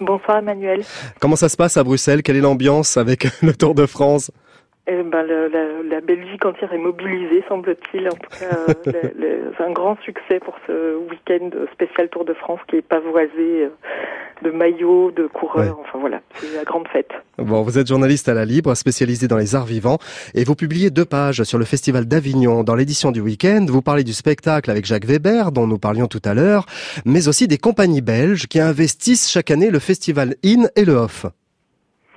[0.00, 0.82] Bonsoir Emmanuel.
[1.20, 2.22] Comment ça se passe à Bruxelles?
[2.22, 4.30] Quelle est l'ambiance avec le Tour de France?
[4.86, 8.06] Eh ben, le- la, la Belgique entière est mobilisée, semble-t-il.
[8.06, 8.54] En tout cas,
[8.92, 13.30] euh, c'est un grand succès pour ce week-end spécial Tour de France qui est pavoisé
[13.64, 13.68] euh,
[14.42, 15.78] de maillots, de coureurs.
[15.80, 17.12] Enfin voilà, c'est la grande fête.
[17.38, 19.96] Bon, vous êtes journaliste à la Libre, spécialisé dans les arts vivants,
[20.34, 22.62] et vous publiez deux pages sur le Festival d'Avignon.
[22.62, 26.20] Dans l'édition du week-end, vous parlez du spectacle avec Jacques Weber, dont nous parlions tout
[26.26, 26.66] à l'heure,
[27.06, 31.24] mais aussi des compagnies belges qui investissent chaque année le Festival In et le Off.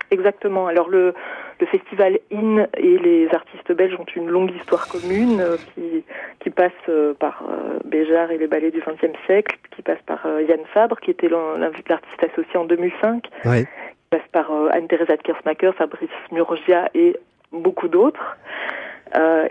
[0.10, 0.68] Exactement.
[0.68, 1.14] Alors le,
[1.60, 6.04] le festival IN et les artistes belges ont une longue histoire commune euh, qui,
[6.40, 10.26] qui passe euh, par euh, Béjart et les ballets du XXe siècle, qui passe par
[10.26, 13.64] euh, Yann Fabre, qui était l'artiste associé en 2005, Ouais.
[13.64, 13.70] qui
[14.12, 17.16] passe par Anne-Thérèse Kersmacher, Fabrice Murgia et
[17.52, 18.38] beaucoup d'autres.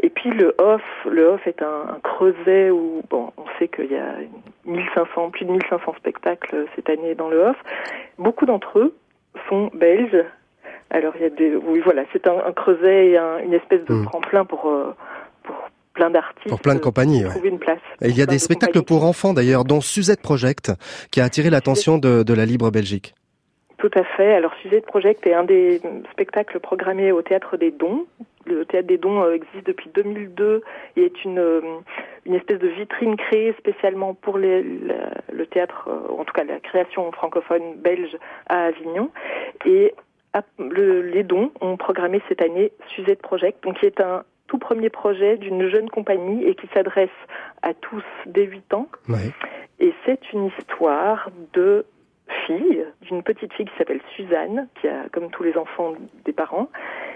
[0.02, 3.90] Et puis le off, le off est un, un creuset où bon, on sait qu'il
[3.90, 4.14] y a
[4.66, 7.56] 1500, plus de 1500 spectacles cette année dans le off.
[8.18, 8.94] Beaucoup d'entre eux
[9.48, 10.24] sont belges.
[10.90, 13.84] Alors il y a des, oui voilà, c'est un, un creuset et un- une espèce
[13.84, 14.04] de Hmm.
[14.06, 14.94] tremplin pour euh,
[15.42, 15.54] pour
[15.94, 16.48] plein d'artistes.
[16.48, 17.30] Pour plein de compagnies, ouais.
[17.30, 17.80] Trouver une place.
[18.02, 20.72] Et il y a des de spectacles pour enfants d'ailleurs, dont Suzette Project,
[21.10, 23.14] qui a attiré l'attention de, de la Libre Belgique.
[23.78, 24.34] Tout à fait.
[24.34, 25.80] Alors, Sujet de Project est un des
[26.12, 28.06] spectacles programmés au Théâtre des Dons.
[28.46, 30.62] Le Théâtre des Dons euh, existe depuis 2002
[30.96, 31.60] et est une, euh,
[32.24, 36.58] une espèce de vitrine créée spécialement pour les, la- le théâtre, en tout cas la
[36.60, 38.16] création francophone belge
[38.48, 39.10] à Avignon.
[39.66, 39.94] Et
[40.32, 44.24] à- le- les Dons ont programmé cette année Sujet de Project, donc qui est un
[44.46, 47.08] tout premier projet d'une jeune compagnie et qui s'adresse
[47.62, 48.86] à tous dès 8 ans.
[49.08, 49.32] Ouais.
[49.80, 51.84] Et c'est une histoire de
[52.46, 56.68] fille, d'une petite fille qui s'appelle Suzanne, qui a, comme tous les enfants, des parents.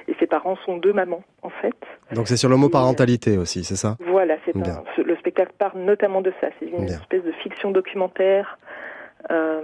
[0.09, 1.75] Et ses parents sont deux mamans, en fait.
[2.15, 3.97] Donc c'est sur l'homoparentalité aussi, c'est ça?
[4.07, 6.49] Voilà, c'est un, le spectacle parle notamment de ça.
[6.59, 6.97] C'est une Bien.
[6.97, 8.59] espèce de fiction documentaire
[9.31, 9.61] euh,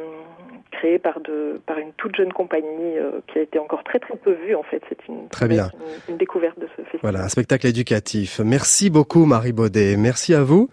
[0.70, 4.16] créée par, de, par une toute jeune compagnie euh, qui a été encore très très
[4.16, 4.82] peu vue, en fait.
[4.88, 5.70] C'est une, Très bien.
[6.08, 7.00] une, une découverte de ce festival.
[7.02, 8.40] Voilà, un spectacle éducatif.
[8.44, 10.68] Merci beaucoup Marie Baudet, merci à vous.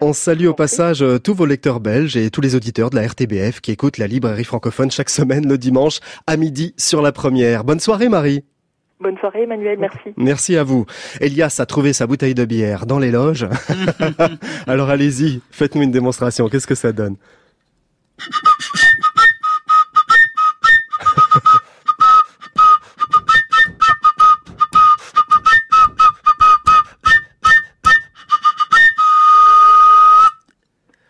[0.00, 3.06] On salue au passage euh, tous vos lecteurs belges et tous les auditeurs de la
[3.06, 7.64] RTBF qui écoutent la librairie francophone chaque semaine le dimanche à midi sur la première.
[7.64, 8.44] Bonne soirée Marie.
[9.00, 9.78] Bonne soirée, Emmanuel.
[9.78, 10.14] Merci.
[10.16, 10.86] Merci à vous.
[11.20, 13.46] Elias a trouvé sa bouteille de bière dans les loges.
[14.66, 16.48] Alors allez-y, faites-nous une démonstration.
[16.48, 17.16] Qu'est-ce que ça donne?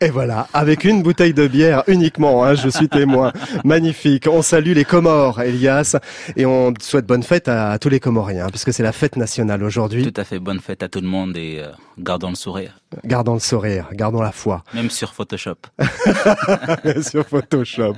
[0.05, 3.33] Et voilà, avec une bouteille de bière uniquement, hein, je suis témoin.
[3.65, 4.29] Magnifique.
[4.31, 5.97] On salue les Comores, Elias,
[6.37, 10.13] et on souhaite bonne fête à, tous les Comoriens, puisque c'est la fête nationale aujourd'hui.
[10.13, 12.83] Tout à fait, bonne fête à tout le monde et euh, gardons le sourire.
[13.07, 14.63] Gardons le sourire, gardons la foi.
[14.75, 15.57] Même sur Photoshop.
[17.01, 17.95] sur Photoshop,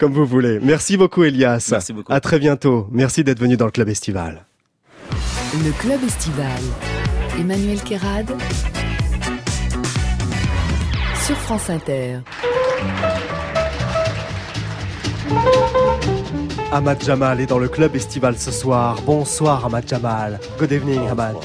[0.00, 0.58] comme vous voulez.
[0.62, 1.68] Merci beaucoup, Elias.
[1.70, 2.14] Merci beaucoup.
[2.14, 2.88] À très bientôt.
[2.92, 4.46] Merci d'être venu dans le club estival.
[5.52, 6.62] Le club estival.
[7.38, 8.30] Emmanuel Kérad.
[11.26, 12.18] Sur France Inter.
[16.72, 18.98] Ahmad Jamal est dans le club estival ce soir.
[19.06, 20.40] Bonsoir Ahmad Jamal.
[20.58, 21.36] Good evening Ahmad.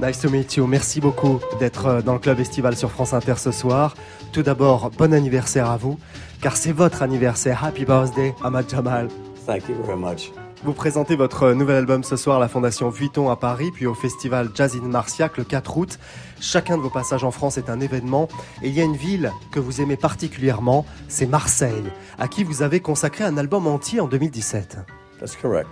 [0.00, 0.66] Nice to meet you.
[0.68, 3.96] Merci beaucoup d'être euh, dans le club estival sur France Inter ce soir.
[4.32, 5.98] Tout d'abord, bon anniversaire à vous,
[6.40, 7.64] car c'est votre anniversaire.
[7.64, 9.08] Happy birthday Ahmad Jamal.
[9.44, 10.30] Thank you very much.
[10.62, 13.94] Vous présentez votre nouvel album ce soir à la Fondation Vuitton à Paris, puis au
[13.94, 15.98] festival Jazz in Marciac le 4 août.
[16.40, 18.28] Chacun de vos passages en France est un événement.
[18.62, 21.84] Et il y a une ville que vous aimez particulièrement, c'est Marseille,
[22.18, 24.78] à qui vous avez consacré un album entier en 2017.
[25.18, 25.68] That's correct.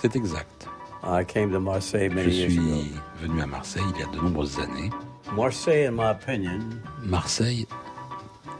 [0.00, 0.66] C'est exact.
[1.04, 2.62] I came to Marseille Je many years ago.
[2.62, 2.92] suis
[3.28, 4.90] venu à Marseille il y a de nombreuses années.
[5.36, 6.60] Marseille, in my opinion,
[7.04, 7.66] Marseille,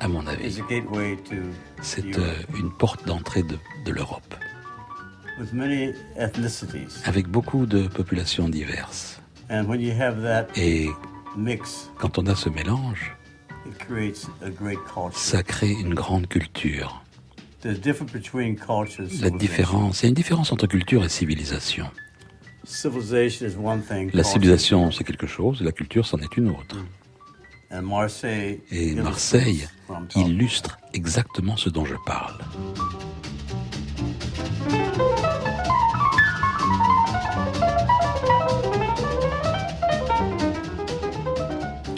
[0.00, 1.36] à mon is avis, a gateway to
[1.80, 4.34] c'est euh, une porte d'entrée de, de l'Europe,
[5.40, 7.02] with many ethnicities.
[7.04, 9.20] avec beaucoup de populations diverses.
[9.50, 10.88] And when you have that Et
[11.98, 13.16] quand on a ce mélange,
[13.66, 15.18] it creates a great culture.
[15.18, 17.02] ça crée une grande culture.
[17.64, 17.72] La
[19.30, 21.86] différence, il y a une différence entre culture et civilisation.
[22.64, 24.10] Civilization is one thing.
[24.12, 26.76] La civilisation, is c'est quelque chose, la culture, c'en est une autre.
[27.82, 29.66] Marseille Et Marseille
[30.14, 32.38] illustre exactement ce dont je parle.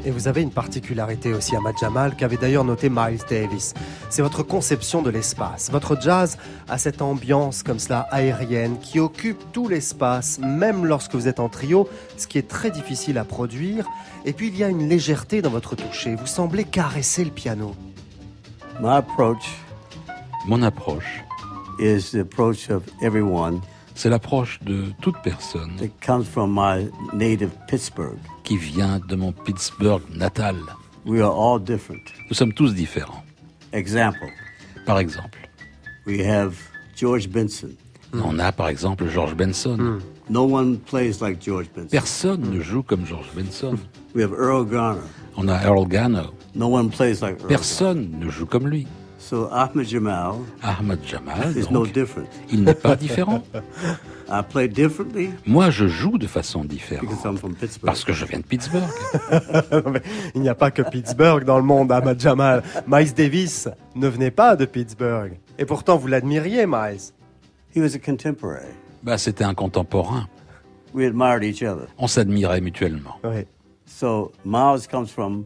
[0.09, 3.75] Et vous avez une particularité aussi à Jamal qu'avait d'ailleurs noté Miles Davis.
[4.09, 5.71] C'est votre conception de l'espace.
[5.71, 11.29] Votre jazz a cette ambiance comme cela aérienne qui occupe tout l'espace, même lorsque vous
[11.29, 13.87] êtes en trio, ce qui est très difficile à produire.
[14.25, 16.15] Et puis il y a une légèreté dans votre toucher.
[16.15, 17.77] Vous semblez caresser le piano.
[18.81, 19.45] My approach
[20.47, 21.23] Mon approche,
[21.79, 23.61] is the approach of everyone
[23.99, 28.17] c'est l'approche de toute personne that comes from my native Pittsburgh.
[28.49, 30.57] Qui vient de mon Pittsburgh natal.
[31.05, 32.01] We are all different.
[32.31, 33.23] Nous sommes tous différents.
[33.75, 34.31] Example,
[34.87, 35.39] Par exemple,
[36.07, 36.55] we have
[36.97, 37.77] George Benson.
[38.15, 39.99] on a par exemple George Benson.
[40.31, 41.91] No one plays like George Benson.
[41.91, 43.77] Personne ne joue comme George Benson.
[44.15, 45.03] We have Earl Garner.
[45.37, 46.33] On a Earl Gano.
[46.55, 47.49] No one plays like Earl.
[47.49, 48.87] Personne ne joue comme lui.
[49.29, 52.31] So Ahmed Jamal Ahmad Jamal, is no different.
[52.51, 53.43] il n'est pas différent.
[54.31, 57.85] I play differently Moi, je joue de façon because différente I'm from Pittsburgh.
[57.85, 58.89] parce que je viens de Pittsburgh.
[59.71, 60.01] Non, mais
[60.35, 62.63] il n'y a pas que Pittsburgh dans le monde, Ahmad Jamal.
[62.87, 65.39] Miles Davis ne venait pas de Pittsburgh.
[65.59, 67.13] Et pourtant, vous l'admiriez, Miles.
[67.77, 68.73] He was a contemporary.
[69.03, 70.27] Bah, c'était un contemporain.
[70.95, 71.87] We admired each other.
[71.99, 73.17] On s'admirait mutuellement.
[73.25, 73.45] Oui.
[73.85, 75.45] So Miles comes from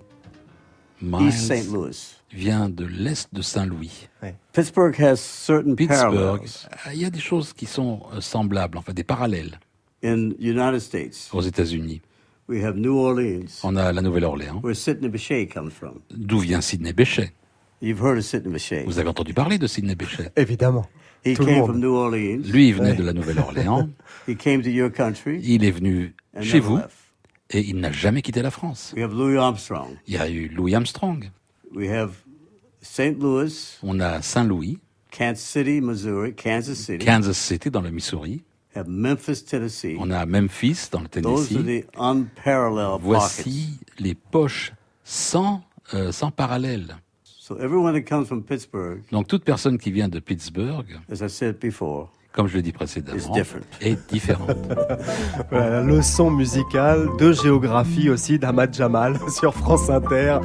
[1.20, 1.68] East St.
[1.72, 2.21] Louis.
[2.32, 4.08] Vient de l'est de Saint-Louis.
[4.52, 6.40] Pittsburgh has certain Pittsburgh, parallels
[6.94, 9.58] il y a des choses qui sont euh, semblables, enfin des parallèles
[10.04, 11.28] in United States.
[11.32, 12.00] aux États-Unis.
[12.48, 16.00] We have New Orleans, On a la Nouvelle-Orléans, where Sidney Bechet comes from.
[16.10, 17.32] d'où vient Sidney Bechet?
[17.80, 18.84] You've heard of Sidney Bechet.
[18.84, 20.30] Vous avez entendu parler de Sidney Bechet?
[20.36, 20.86] Évidemment.
[21.24, 21.66] He Tout le came monde.
[21.70, 22.42] from New Orleans.
[22.50, 22.96] Lui, il venait Ouais.
[22.96, 23.88] de la Nouvelle-Orléans.
[24.28, 26.90] He came to your country Il est venu chez vous left.
[27.50, 28.92] et il n'a jamais quitté la France.
[28.96, 29.96] We have Louis Armstrong.
[30.08, 31.30] Il y a eu Louis Armstrong.
[31.74, 32.10] We have
[32.80, 33.18] St.
[33.18, 34.78] Louis, On a Saint-Louis,
[35.10, 37.04] Kansas City, Missouri, Kansas City.
[37.04, 38.42] Kansas City dans le Missouri.
[38.74, 39.96] have Memphis, Tennessee.
[39.98, 41.84] On a Memphis dans le Those are Tennessee.
[41.84, 43.04] the unparalleled pockets.
[43.04, 44.72] Voici les poches
[45.04, 45.62] sans,
[45.94, 46.96] euh, sans parallèle.
[47.24, 51.28] So everyone that comes from Pittsburgh, Donc toute personne qui vient de Pittsburgh, as I
[51.28, 53.66] said before, comme je l'ai dit is précédemment, different.
[53.82, 54.56] est différente.
[55.50, 60.38] Voilà, la leçon musicale de géographie aussi d'Ahmad Jamal sur France Inter.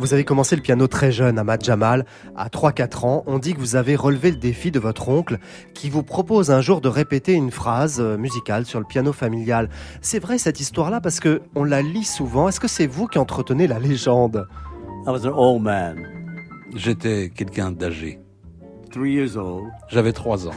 [0.00, 3.22] Vous avez commencé le piano très jeune, Ahmad Jamal, à 3-4 ans.
[3.26, 5.36] On dit que vous avez relevé le défi de votre oncle
[5.74, 9.68] qui vous propose un jour de répéter une phrase euh, musicale sur le piano familial.
[10.00, 12.48] C'est vrai cette histoire-là parce que on la lit souvent.
[12.48, 14.48] Est-ce que c'est vous qui entretenez la légende?
[15.06, 15.98] I was an old man,
[16.74, 18.20] J'étais quelqu'un d'âgé.
[18.90, 20.54] three years old, J'avais trois ans.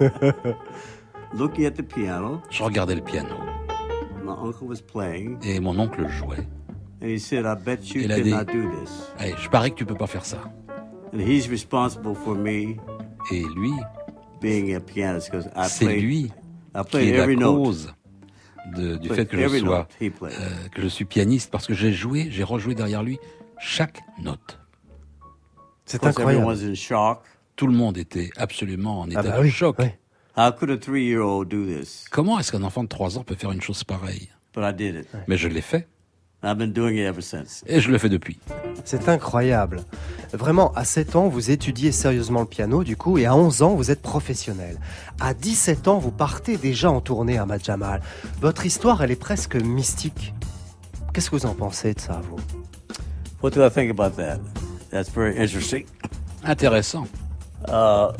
[1.34, 2.40] looking at the piano.
[2.48, 3.34] Je regardais le piano
[4.24, 6.48] My uncle was playing, et mon oncle jouait.
[7.02, 9.48] And he said, "I bet you Il a could dit- not do this." Hey, je
[9.48, 10.38] parie que tu peux pas faire ça.
[11.12, 12.76] And he's responsible for me
[13.30, 13.72] Et lui,
[14.40, 16.02] being a pianist because I c'est played.
[16.02, 16.32] lui
[16.74, 17.56] I qui est la every note.
[17.56, 17.94] cause
[18.76, 20.34] de- du But fait que je every sois note he played.
[20.38, 23.18] euh, que je suis pianiste parce que j'ai joué, j'ai rejoué derrière lui
[23.58, 24.58] chaque note.
[25.86, 26.42] C'est incroyable.
[26.44, 27.22] Everyone's in shock.
[27.56, 29.76] Tout le monde était absolument en état bah de oui, choc.
[29.78, 29.86] oui.
[30.36, 32.04] How could a three-year-old do this?
[32.10, 34.28] Comment est-ce qu'un enfant de 3 ans peut faire une chose pareille?
[34.54, 35.08] But I did it.
[35.26, 35.88] Mais je l'ai fait
[36.42, 37.64] I've been doing it ever since.
[37.66, 38.38] et je le fais depuis.
[38.84, 39.82] C'est incroyable.
[40.32, 43.74] Vraiment, à 7 ans, vous étudiez sérieusement le piano, du coup, et à 11 ans,
[43.74, 44.78] vous êtes professionnel.
[45.20, 48.00] À 17 ans, vous partez déjà en tournée à Jamal.
[48.40, 50.32] Votre histoire, elle est presque mystique.
[51.12, 52.38] Qu'est-ce que vous en pensez de ça, vous?
[53.42, 54.38] What do I think about that?
[54.90, 55.86] That's very interesting.
[56.44, 57.06] Intéressant.
[57.66, 58.12] Uh,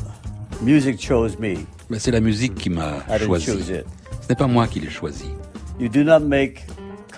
[0.60, 1.54] music chose me.
[1.88, 3.46] Mais c'est la musique qui m'a choisi.
[3.46, 3.84] choose it.
[4.22, 5.30] Ce n'est pas moi qui l'ai choisi.
[5.78, 6.66] You do not make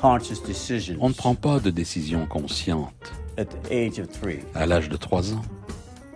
[0.03, 4.41] On ne prend pas de décision consciente at the age of three.
[4.55, 5.43] à l'âge de 3 ans.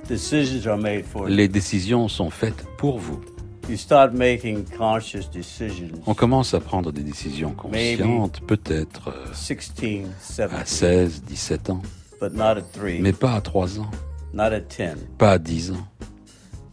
[0.09, 1.35] Decisions are made for you.
[1.35, 3.20] Les décisions sont faites pour vous.
[3.68, 9.72] You start making conscious decisions On commence à prendre des décisions conscientes, peut-être euh, 16,
[10.39, 11.82] à 17, 16, 17 ans,
[13.01, 13.91] mais pas à 3 ans,
[14.35, 14.97] not at 10.
[15.16, 15.87] pas à 10 ans.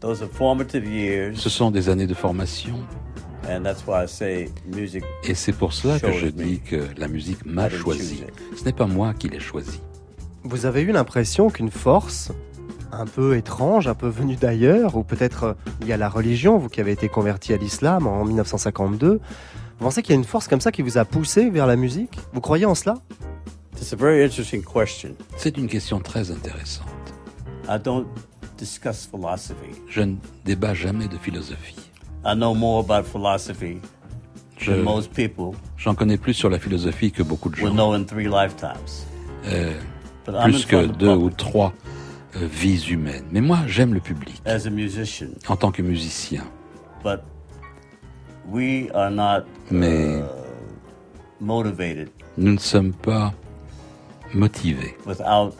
[0.02, 2.76] Those are formative Ce years, sont des années de formation
[3.52, 5.04] and that's why I say music.
[5.24, 8.24] et c'est pour cela que je dis que la musique m'a choisi.
[8.58, 9.80] Ce n'est pas moi qui l'ai choisi.
[10.44, 12.32] Vous avez eu l'impression qu'une force
[12.92, 16.70] un peu étrange, un peu venue d'ailleurs, ou peut-être euh, liée à la religion, vous
[16.70, 19.20] qui avez été converti à l'islam en 1952, vous
[19.80, 22.20] pensez qu'il y a une force comme ça qui vous a poussé vers la musique?
[22.34, 22.96] Vous croyez en cela?
[23.78, 25.16] It's a very interesting question.
[25.38, 26.88] C'est une question très intéressante.
[27.68, 28.06] I don't
[28.58, 29.72] discuss philosophy.
[29.88, 31.91] Je ne débat jamais de philosophie.
[32.26, 33.82] I know more about philosophy
[34.58, 37.74] Je- than most people J'en connais plus sur la philosophie que beaucoup de will gens.
[37.76, 39.06] know in three lifetimes.
[39.46, 39.74] Euh,
[40.26, 41.74] But I'm in plus que deux ou trois
[42.36, 43.26] euh, vies humaines.
[43.32, 46.44] Mais moi, j'aime le public as a musician, en tant que musicien.
[47.04, 47.22] but
[48.48, 50.24] we are not Mais uh,
[51.40, 53.34] motivated nous ne sommes pas
[54.34, 55.54] motivés without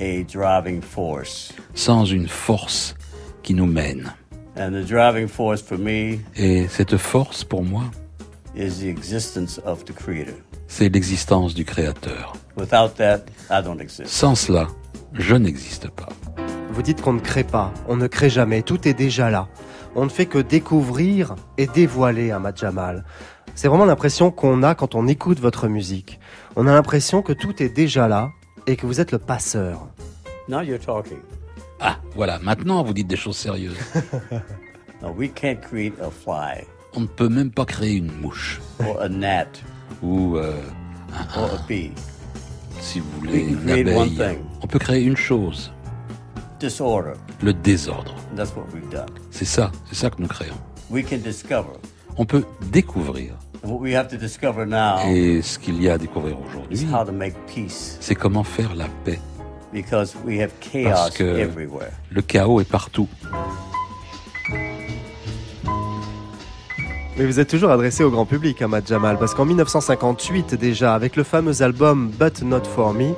[0.00, 1.52] a driving force.
[1.74, 2.94] sans une force
[3.42, 4.14] qui nous mène.
[4.58, 7.84] And the driving force for me Et cette force, pour moi,
[8.56, 10.34] is the existence of the Creator.
[10.66, 12.32] c'est l'existence du Créateur.
[12.56, 14.08] Without that, I don't exist.
[14.08, 14.66] Sans cela,
[15.14, 16.08] je n'existe pas.
[16.72, 19.46] Vous dites qu'on ne crée pas, on ne crée jamais, tout est déjà là.
[19.94, 23.04] On ne fait que découvrir et dévoiler Ahmad Jamal.
[23.54, 26.18] C'est vraiment l'impression qu'on a quand on écoute votre musique.
[26.56, 28.30] On a l'impression que tout est déjà là
[28.66, 29.88] et que vous êtes le passeur.
[30.48, 31.18] Now you're talking.
[31.80, 33.76] Ah, voilà, maintenant vous dites des choses sérieuses.
[35.00, 39.00] No, we can't create a fly On ne peut même pas créer une mouche or
[39.00, 39.46] a gnat
[40.02, 40.52] ou, euh,
[41.36, 41.92] or a bee.
[42.80, 44.16] si vous voulez, We une one abeille.
[44.16, 44.38] thing.
[44.60, 45.72] On peut créer une chose,
[46.58, 47.12] Disorder.
[47.42, 48.12] le désordre.
[48.34, 49.06] That's what we've done.
[49.30, 50.56] C'est ça, c'est ça que nous créons.
[50.90, 51.78] We can discover.
[52.16, 53.34] On peut découvrir.
[53.62, 56.86] What we have to discover now Et ce qu'il y a à découvrir aujourd'hui, is
[56.92, 59.20] how to make peace c'est comment faire la paix.
[59.72, 61.92] Because we have Parce chaos que everywhere.
[62.10, 63.08] le chaos est partout.
[67.16, 71.16] Mais vous êtes toujours adressé au grand public, Ahmad Jamal, parce qu'en 1958 déjà, avec
[71.16, 73.12] le fameux album But Not For Me, euh,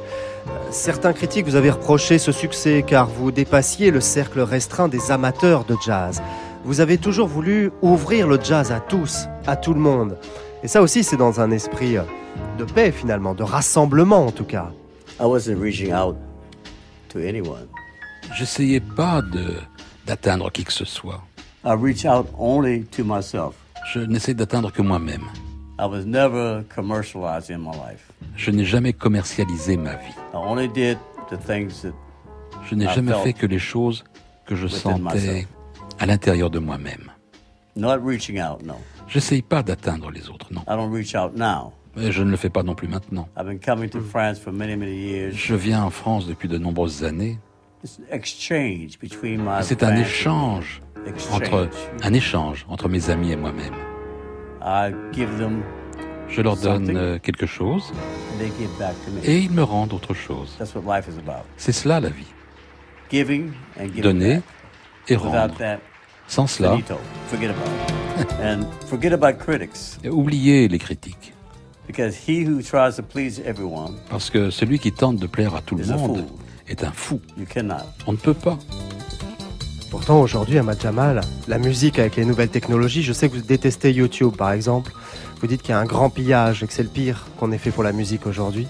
[0.70, 5.64] certains critiques vous avaient reproché ce succès car vous dépassiez le cercle restreint des amateurs
[5.64, 6.22] de jazz.
[6.64, 10.16] Vous avez toujours voulu ouvrir le jazz à tous, à tout le monde.
[10.62, 12.02] Et ça aussi, c'est dans un esprit euh,
[12.58, 14.70] de paix finalement, de rassemblement en tout cas.
[15.20, 16.16] I wasn't reaching out
[17.10, 17.68] to anyone.
[18.36, 19.54] J'essayais pas de
[20.06, 21.22] d'atteindre qui que ce soit.
[21.64, 23.54] I reach out only to myself.
[23.92, 25.24] Je n'essaie d'atteindre que moi-même.
[25.78, 28.10] I was never commercialized in my life.
[28.36, 30.14] Je n'ai jamais commercialisé ma vie.
[30.32, 30.98] I only did
[31.30, 31.92] the things that
[32.68, 34.04] Je n'ai I jamais fait que les choses
[34.46, 35.46] que je sentais myself.
[35.98, 37.10] à l'intérieur de moi-même.
[37.76, 38.62] not reaching out.
[38.62, 38.74] No,
[39.08, 40.60] J'essaye pas d'atteindre les autres, non.
[40.68, 41.72] I don't reach out now.
[41.96, 43.28] Et je ne le fais pas non plus maintenant.
[43.36, 45.32] I've been coming to France for many, many years.
[45.34, 47.38] Je viens en France depuis de nombreuses années.
[47.82, 49.62] It's an exchange between my.
[49.62, 50.82] C'est un échange
[51.32, 51.68] entre
[52.02, 53.74] un échange entre mes amis et moi-même.
[54.62, 55.62] I give them,
[56.28, 56.96] Je leur donne Something.
[56.96, 59.20] euh, quelque chose and they give back to me.
[59.24, 60.54] et ils me rendent autre chose.
[60.58, 61.44] That's what life is about.
[61.56, 62.26] C'est cela la vie.
[63.10, 64.40] Giving and giving Donner
[65.08, 65.54] et rendre.
[66.28, 66.94] Sans cela, finito.
[67.28, 68.32] Forget about it.
[68.40, 69.98] and forget about critics.
[70.08, 71.32] oubliez les critiques.
[71.90, 75.60] Because he who tries to please everyone Parce que celui qui tente de plaire à
[75.60, 76.24] tout le is a monde fool.
[76.68, 77.20] est un fou.
[77.36, 77.82] You cannot.
[78.06, 78.56] On ne peut pas.
[79.90, 83.92] Pourtant, aujourd'hui, Ahmad Jamal, la musique avec les nouvelles technologies, je sais que vous détestez
[83.92, 84.92] YouTube, par exemple.
[85.40, 87.58] Vous dites qu'il y a un grand pillage et que c'est le pire qu'on ait
[87.58, 88.68] fait pour la musique aujourd'hui.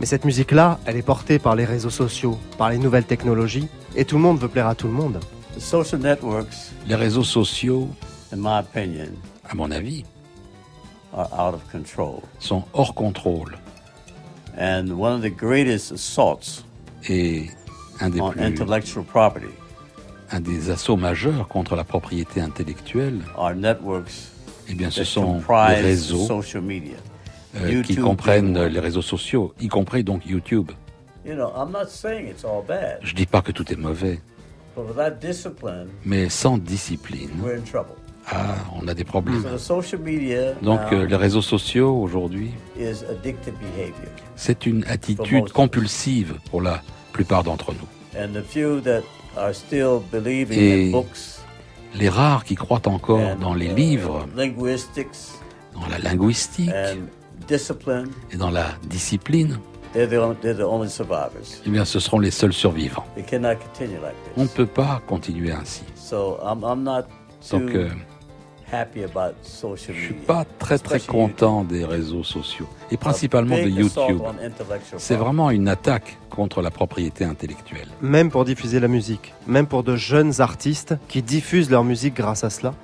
[0.00, 4.04] Mais cette musique-là, elle est portée par les réseaux sociaux, par les nouvelles technologies, et
[4.04, 5.20] tout le monde veut plaire à tout le monde.
[5.56, 7.88] The social networks, Les réseaux sociaux,
[8.32, 9.06] in my opinion,
[9.48, 10.04] à mon avis,
[11.12, 12.22] are out of control.
[12.38, 13.56] sont hors contrôle.
[14.58, 16.64] And one of the greatest assaults
[17.08, 17.50] Et
[18.00, 19.52] un des, on plus, intellectual property
[20.32, 24.32] un des assauts majeurs contre la propriété intellectuelle, are networks
[24.68, 26.96] eh bien, ce that sont les comprise réseaux social media.
[27.56, 30.72] euh, qui YouTube comprennent being les réseaux sociaux, y compris donc YouTube.
[31.24, 34.20] You know, I'm not saying it's all bad, Je dis pas que tout est mauvais,
[34.76, 37.94] but without discipline, mais sans discipline, we're in trouble.
[38.28, 39.44] Ah, on a des problèmes.
[40.62, 42.50] Donc euh, les réseaux sociaux aujourd'hui,
[44.34, 47.86] c'est une attitude compulsive pour la plupart d'entre nous.
[50.52, 50.92] Et
[51.94, 56.70] les rares qui croient encore dans les uh, livres, dans la linguistique
[58.32, 59.58] et dans la discipline,
[59.94, 60.06] eh
[61.70, 63.06] bien ce seront les seuls survivants.
[64.36, 65.84] On ne peut pas continuer ainsi.
[67.50, 67.88] Donc euh,
[68.72, 70.26] je suis media.
[70.26, 74.20] pas très très content des réseaux sociaux et principalement de YouTube.
[74.24, 75.14] on intellectual C'est property.
[75.24, 77.88] vraiment une attaque contre la propriété intellectuelle.
[78.02, 82.44] Même pour diffuser la musique, même pour de jeunes artistes qui diffusent leur musique grâce
[82.44, 82.74] à cela.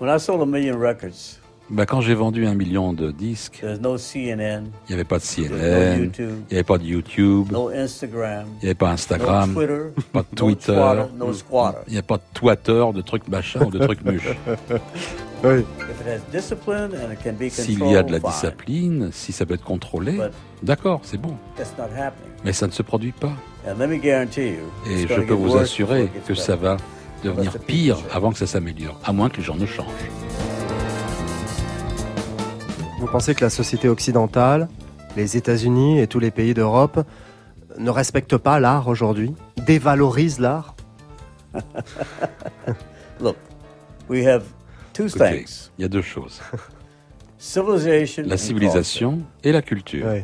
[0.00, 1.38] When I sold a million records,
[1.72, 5.18] Ben, quand j'ai vendu un million de disques, there's no CNN, il n'y avait pas
[5.18, 8.90] de CNN, YouTube, il n'y avait pas de YouTube, no Instagram, il n'y avait pas
[8.90, 13.26] Instagram, no Twitter, pas de no Twitter, il n'y a pas de Twitter, de trucs
[13.26, 14.36] machin ou de trucs muches.
[15.44, 15.64] Oui.
[15.80, 19.32] If it has discipline and it can be S'il y a de la discipline, si
[19.32, 20.30] ça peut être contrôlé, But
[20.62, 21.34] d'accord, c'est bon.
[21.56, 22.30] that's not happening.
[22.44, 23.32] Mais ça ne se produit pas.
[23.66, 26.34] And let me guarantee you, Et je peux get vous worse assurer before it que
[26.34, 26.62] gets ça better.
[26.68, 26.76] va
[27.24, 29.86] devenir pire avant que ça s'améliore, à moins que les gens ne changent.
[33.02, 34.68] Vous pensez que la société occidentale,
[35.16, 37.04] les États-Unis et tous les pays d'Europe
[37.76, 39.34] ne respectent pas l'art aujourd'hui,
[39.66, 40.76] dévalorisent l'art?
[43.20, 43.34] Look,
[44.08, 44.44] we have
[44.92, 46.40] two Écoutez, things: il y a deux choses.
[47.38, 50.06] civilization La and civilisation et la culture.
[50.06, 50.20] Oui.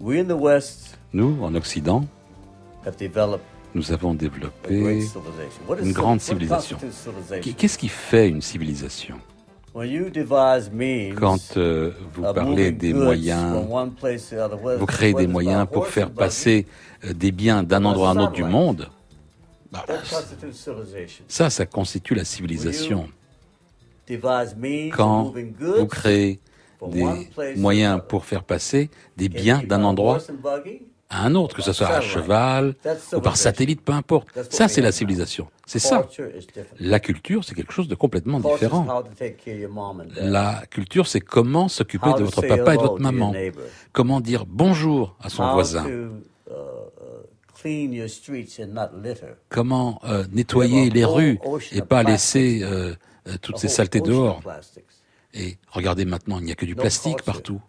[0.00, 2.04] We in the West Nous, en Occident,
[2.86, 3.42] have developed
[3.74, 5.60] nous avons a great développé civilization.
[5.66, 6.78] What is une grande civilisation.
[7.56, 9.18] Qu'est-ce qui fait une civilisation?
[9.74, 14.36] When you devise means Quand euh, vous of parlez des moyens, from one place to
[14.36, 16.66] the other, whether- vous créez des moyens pour faire passer
[17.04, 18.88] euh, des biens d'un endroit à un autre du monde,
[19.70, 19.86] bah,
[21.26, 23.08] ça, ça constitue la civilisation.
[24.06, 26.38] Devise means of Quand vous créez
[26.78, 28.06] from one des place to moyens another.
[28.08, 30.18] pour faire passer des biens d'un endroit
[31.12, 32.74] à un autre, que ce soit à cheval
[33.12, 34.28] ou par satellite, peu importe.
[34.50, 35.46] Ça, c'est la civilisation.
[35.66, 36.08] C'est ça.
[36.80, 39.04] La culture, c'est quelque chose de complètement différent.
[40.16, 43.34] La culture, c'est comment s'occuper de votre papa et de votre maman.
[43.92, 45.86] Comment dire bonjour à son voisin.
[45.86, 46.08] uh,
[46.50, 47.32] uh.
[49.48, 51.38] Comment euh, nettoyer les rues
[51.72, 52.94] et pas laisser euh,
[53.28, 54.42] euh, toutes ces saletés dehors.
[55.34, 57.60] Et regardez maintenant, il n'y a que du plastique partout.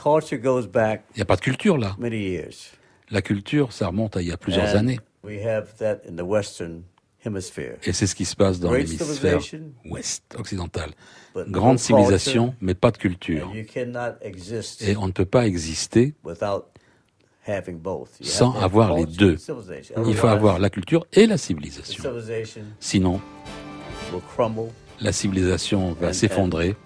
[0.00, 1.96] Culture goes back Il n'y a pas de culture là.
[1.98, 2.72] many years.
[3.10, 5.00] La culture, ça remonte à il y a plusieurs And années.
[5.24, 6.82] We have that in the Western
[7.24, 7.78] Hemisphere.
[7.84, 9.40] Et c'est ce qui se passe dans l'hémisphère
[9.86, 10.90] ouest occidental.
[11.34, 13.48] but no Grande culture, civilisation, mais pas de culture.
[13.48, 16.66] and you cannot exist Et on ne peut pas exister without
[17.46, 18.10] having both.
[18.20, 19.36] You have sans avoir les deux.
[20.06, 22.02] Il faut avoir la culture et la civilisation.
[22.04, 23.20] civilization Sinon,
[25.00, 26.76] la civilisation va s'effondrer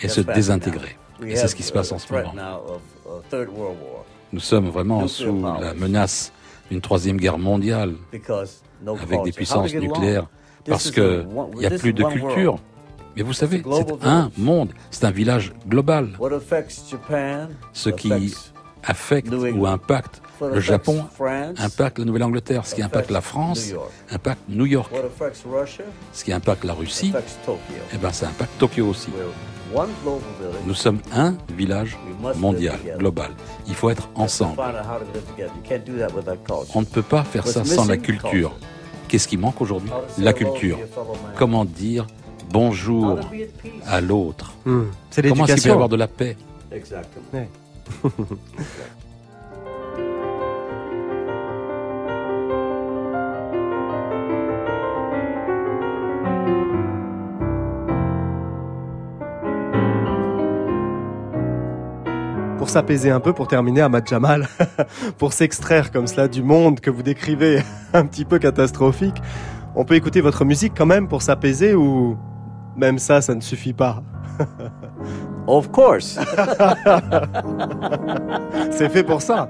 [0.00, 0.96] et se désintégrer.
[1.24, 2.32] Et c'est ce qui se passe en ce moment.
[4.32, 6.32] Nous sommes vraiment sous la menace
[6.70, 7.94] d'une troisième guerre mondiale
[9.00, 10.26] avec des puissances nucléaires
[10.66, 12.56] parce is que a one- il n'y a plus de culture.
[13.16, 16.16] Mais vous savez, c'est un monde, c'est un village global.
[16.18, 18.34] What affects Japan Ce qui
[18.82, 21.04] affecte ou impacte le Japon,
[21.58, 22.66] impacte la Nouvelle-Angleterre.
[22.66, 23.72] Ce qui impacte la France,
[24.10, 24.92] impacte New York.
[26.12, 27.12] Ce qui impacte la Russie,
[27.92, 29.10] eh ben, ça impacte Tokyo aussi.
[30.66, 31.98] Nous sommes un village
[32.36, 33.30] mondial, global.
[33.66, 34.60] Il faut être ensemble.
[36.74, 38.52] On ne peut pas faire ça sans la culture.
[39.08, 39.90] Qu'est-ce qui manque aujourd'hui?
[40.18, 40.78] La culture.
[41.36, 42.06] Comment dire
[42.50, 43.18] bonjour
[43.86, 44.54] à l'autre?
[45.10, 46.36] C'est Comment est-ce qu'il peut y avoir de la paix?
[46.70, 47.24] Exactement.
[47.32, 47.48] Ouais.
[62.74, 64.48] s'apaiser un peu, pour terminer, Ahmad Jamal,
[65.18, 67.62] pour s'extraire comme cela du monde que vous décrivez
[67.92, 69.22] un petit peu catastrophique,
[69.76, 72.16] on peut écouter votre musique quand même pour s'apaiser ou
[72.76, 74.02] même ça, ça ne suffit pas?
[75.46, 76.18] Of course.
[78.70, 79.48] C'est fait pour ça.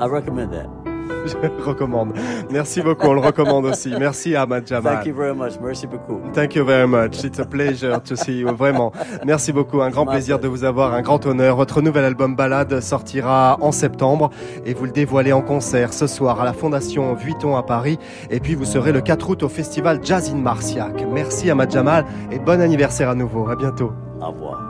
[0.00, 0.83] I recommend that.
[1.26, 2.12] Je recommande.
[2.50, 3.92] Merci beaucoup, on le recommande aussi.
[3.98, 4.96] Merci Ahmad Jamal.
[4.96, 5.52] Thank you very much.
[5.62, 6.20] Merci beaucoup.
[6.32, 7.24] Thank you very much.
[7.24, 8.54] It's a pleasure to see you.
[8.54, 8.92] Vraiment.
[9.24, 9.80] Merci beaucoup.
[9.80, 10.92] Un grand plaisir de vous avoir.
[10.92, 11.56] Un grand honneur.
[11.56, 14.30] Votre nouvel album Balade sortira en septembre
[14.66, 17.98] et vous le dévoilez en concert ce soir à la Fondation Vuitton à Paris.
[18.30, 21.04] Et puis vous serez le 4 août au festival Jazz in Marciac.
[21.12, 23.48] Merci Ahmad Jamal et bon anniversaire à nouveau.
[23.48, 23.92] À bientôt.
[24.20, 24.63] Au revoir.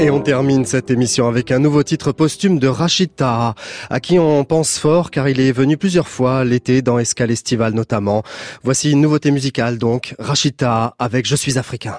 [0.00, 3.54] Et on termine cette émission avec un nouveau titre posthume de Rachid à
[4.00, 8.22] qui on pense fort car il est venu plusieurs fois l'été dans Escale Estivale notamment.
[8.62, 10.54] Voici une nouveauté musicale donc, Rachid
[10.98, 11.98] avec Je suis africain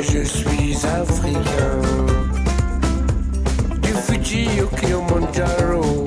[0.00, 1.80] Je suis africain,
[3.82, 6.03] du Fuji au Kilimanjaro.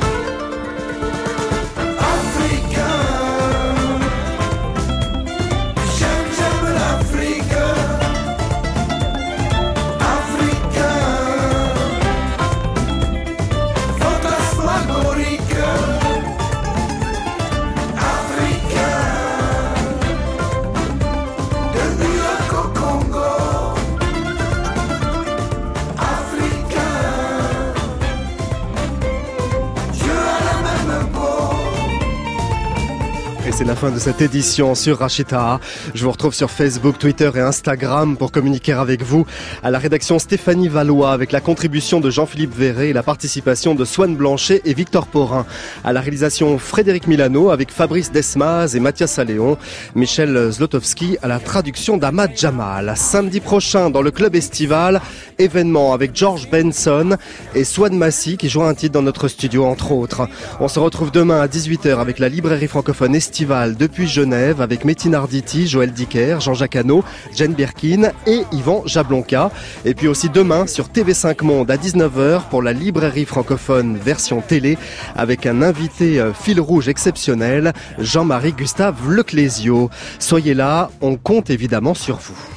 [33.58, 35.60] C'est la fin de cette édition sur Rachita.
[35.96, 39.26] Je vous retrouve sur Facebook, Twitter et Instagram pour communiquer avec vous.
[39.64, 43.84] À la rédaction Stéphanie Valois avec la contribution de Jean-Philippe Verret et la participation de
[43.84, 45.48] Swan Blanchet et Victor Porin.
[45.84, 49.58] À la réalisation Frédéric Milano avec Fabrice Desmaz et Mathias Alléon.
[49.96, 52.94] Michel Zlotowski à la traduction d'Ahmad Jamal.
[52.96, 55.02] Samedi prochain dans le club estival,
[55.40, 57.18] événement avec George Benson
[57.56, 60.30] et Swan Massy qui joue un titre dans notre studio entre autres.
[60.60, 65.16] On se retrouve demain à 18h avec la librairie francophone estivale depuis Genève avec Métine
[65.16, 69.52] Arditi, Joël Dicker, Jean-Jacques Hano, Jane Birkin et Yvan Jablonka.
[69.86, 74.78] Et puis aussi demain sur TV5 Monde à 19h pour la librairie francophone version télé
[75.16, 79.90] avec un invité euh, fil rouge exceptionnel, Jean-Marie Gustave Leclésio.
[80.20, 82.57] Soyez là, on compte évidemment sur vous.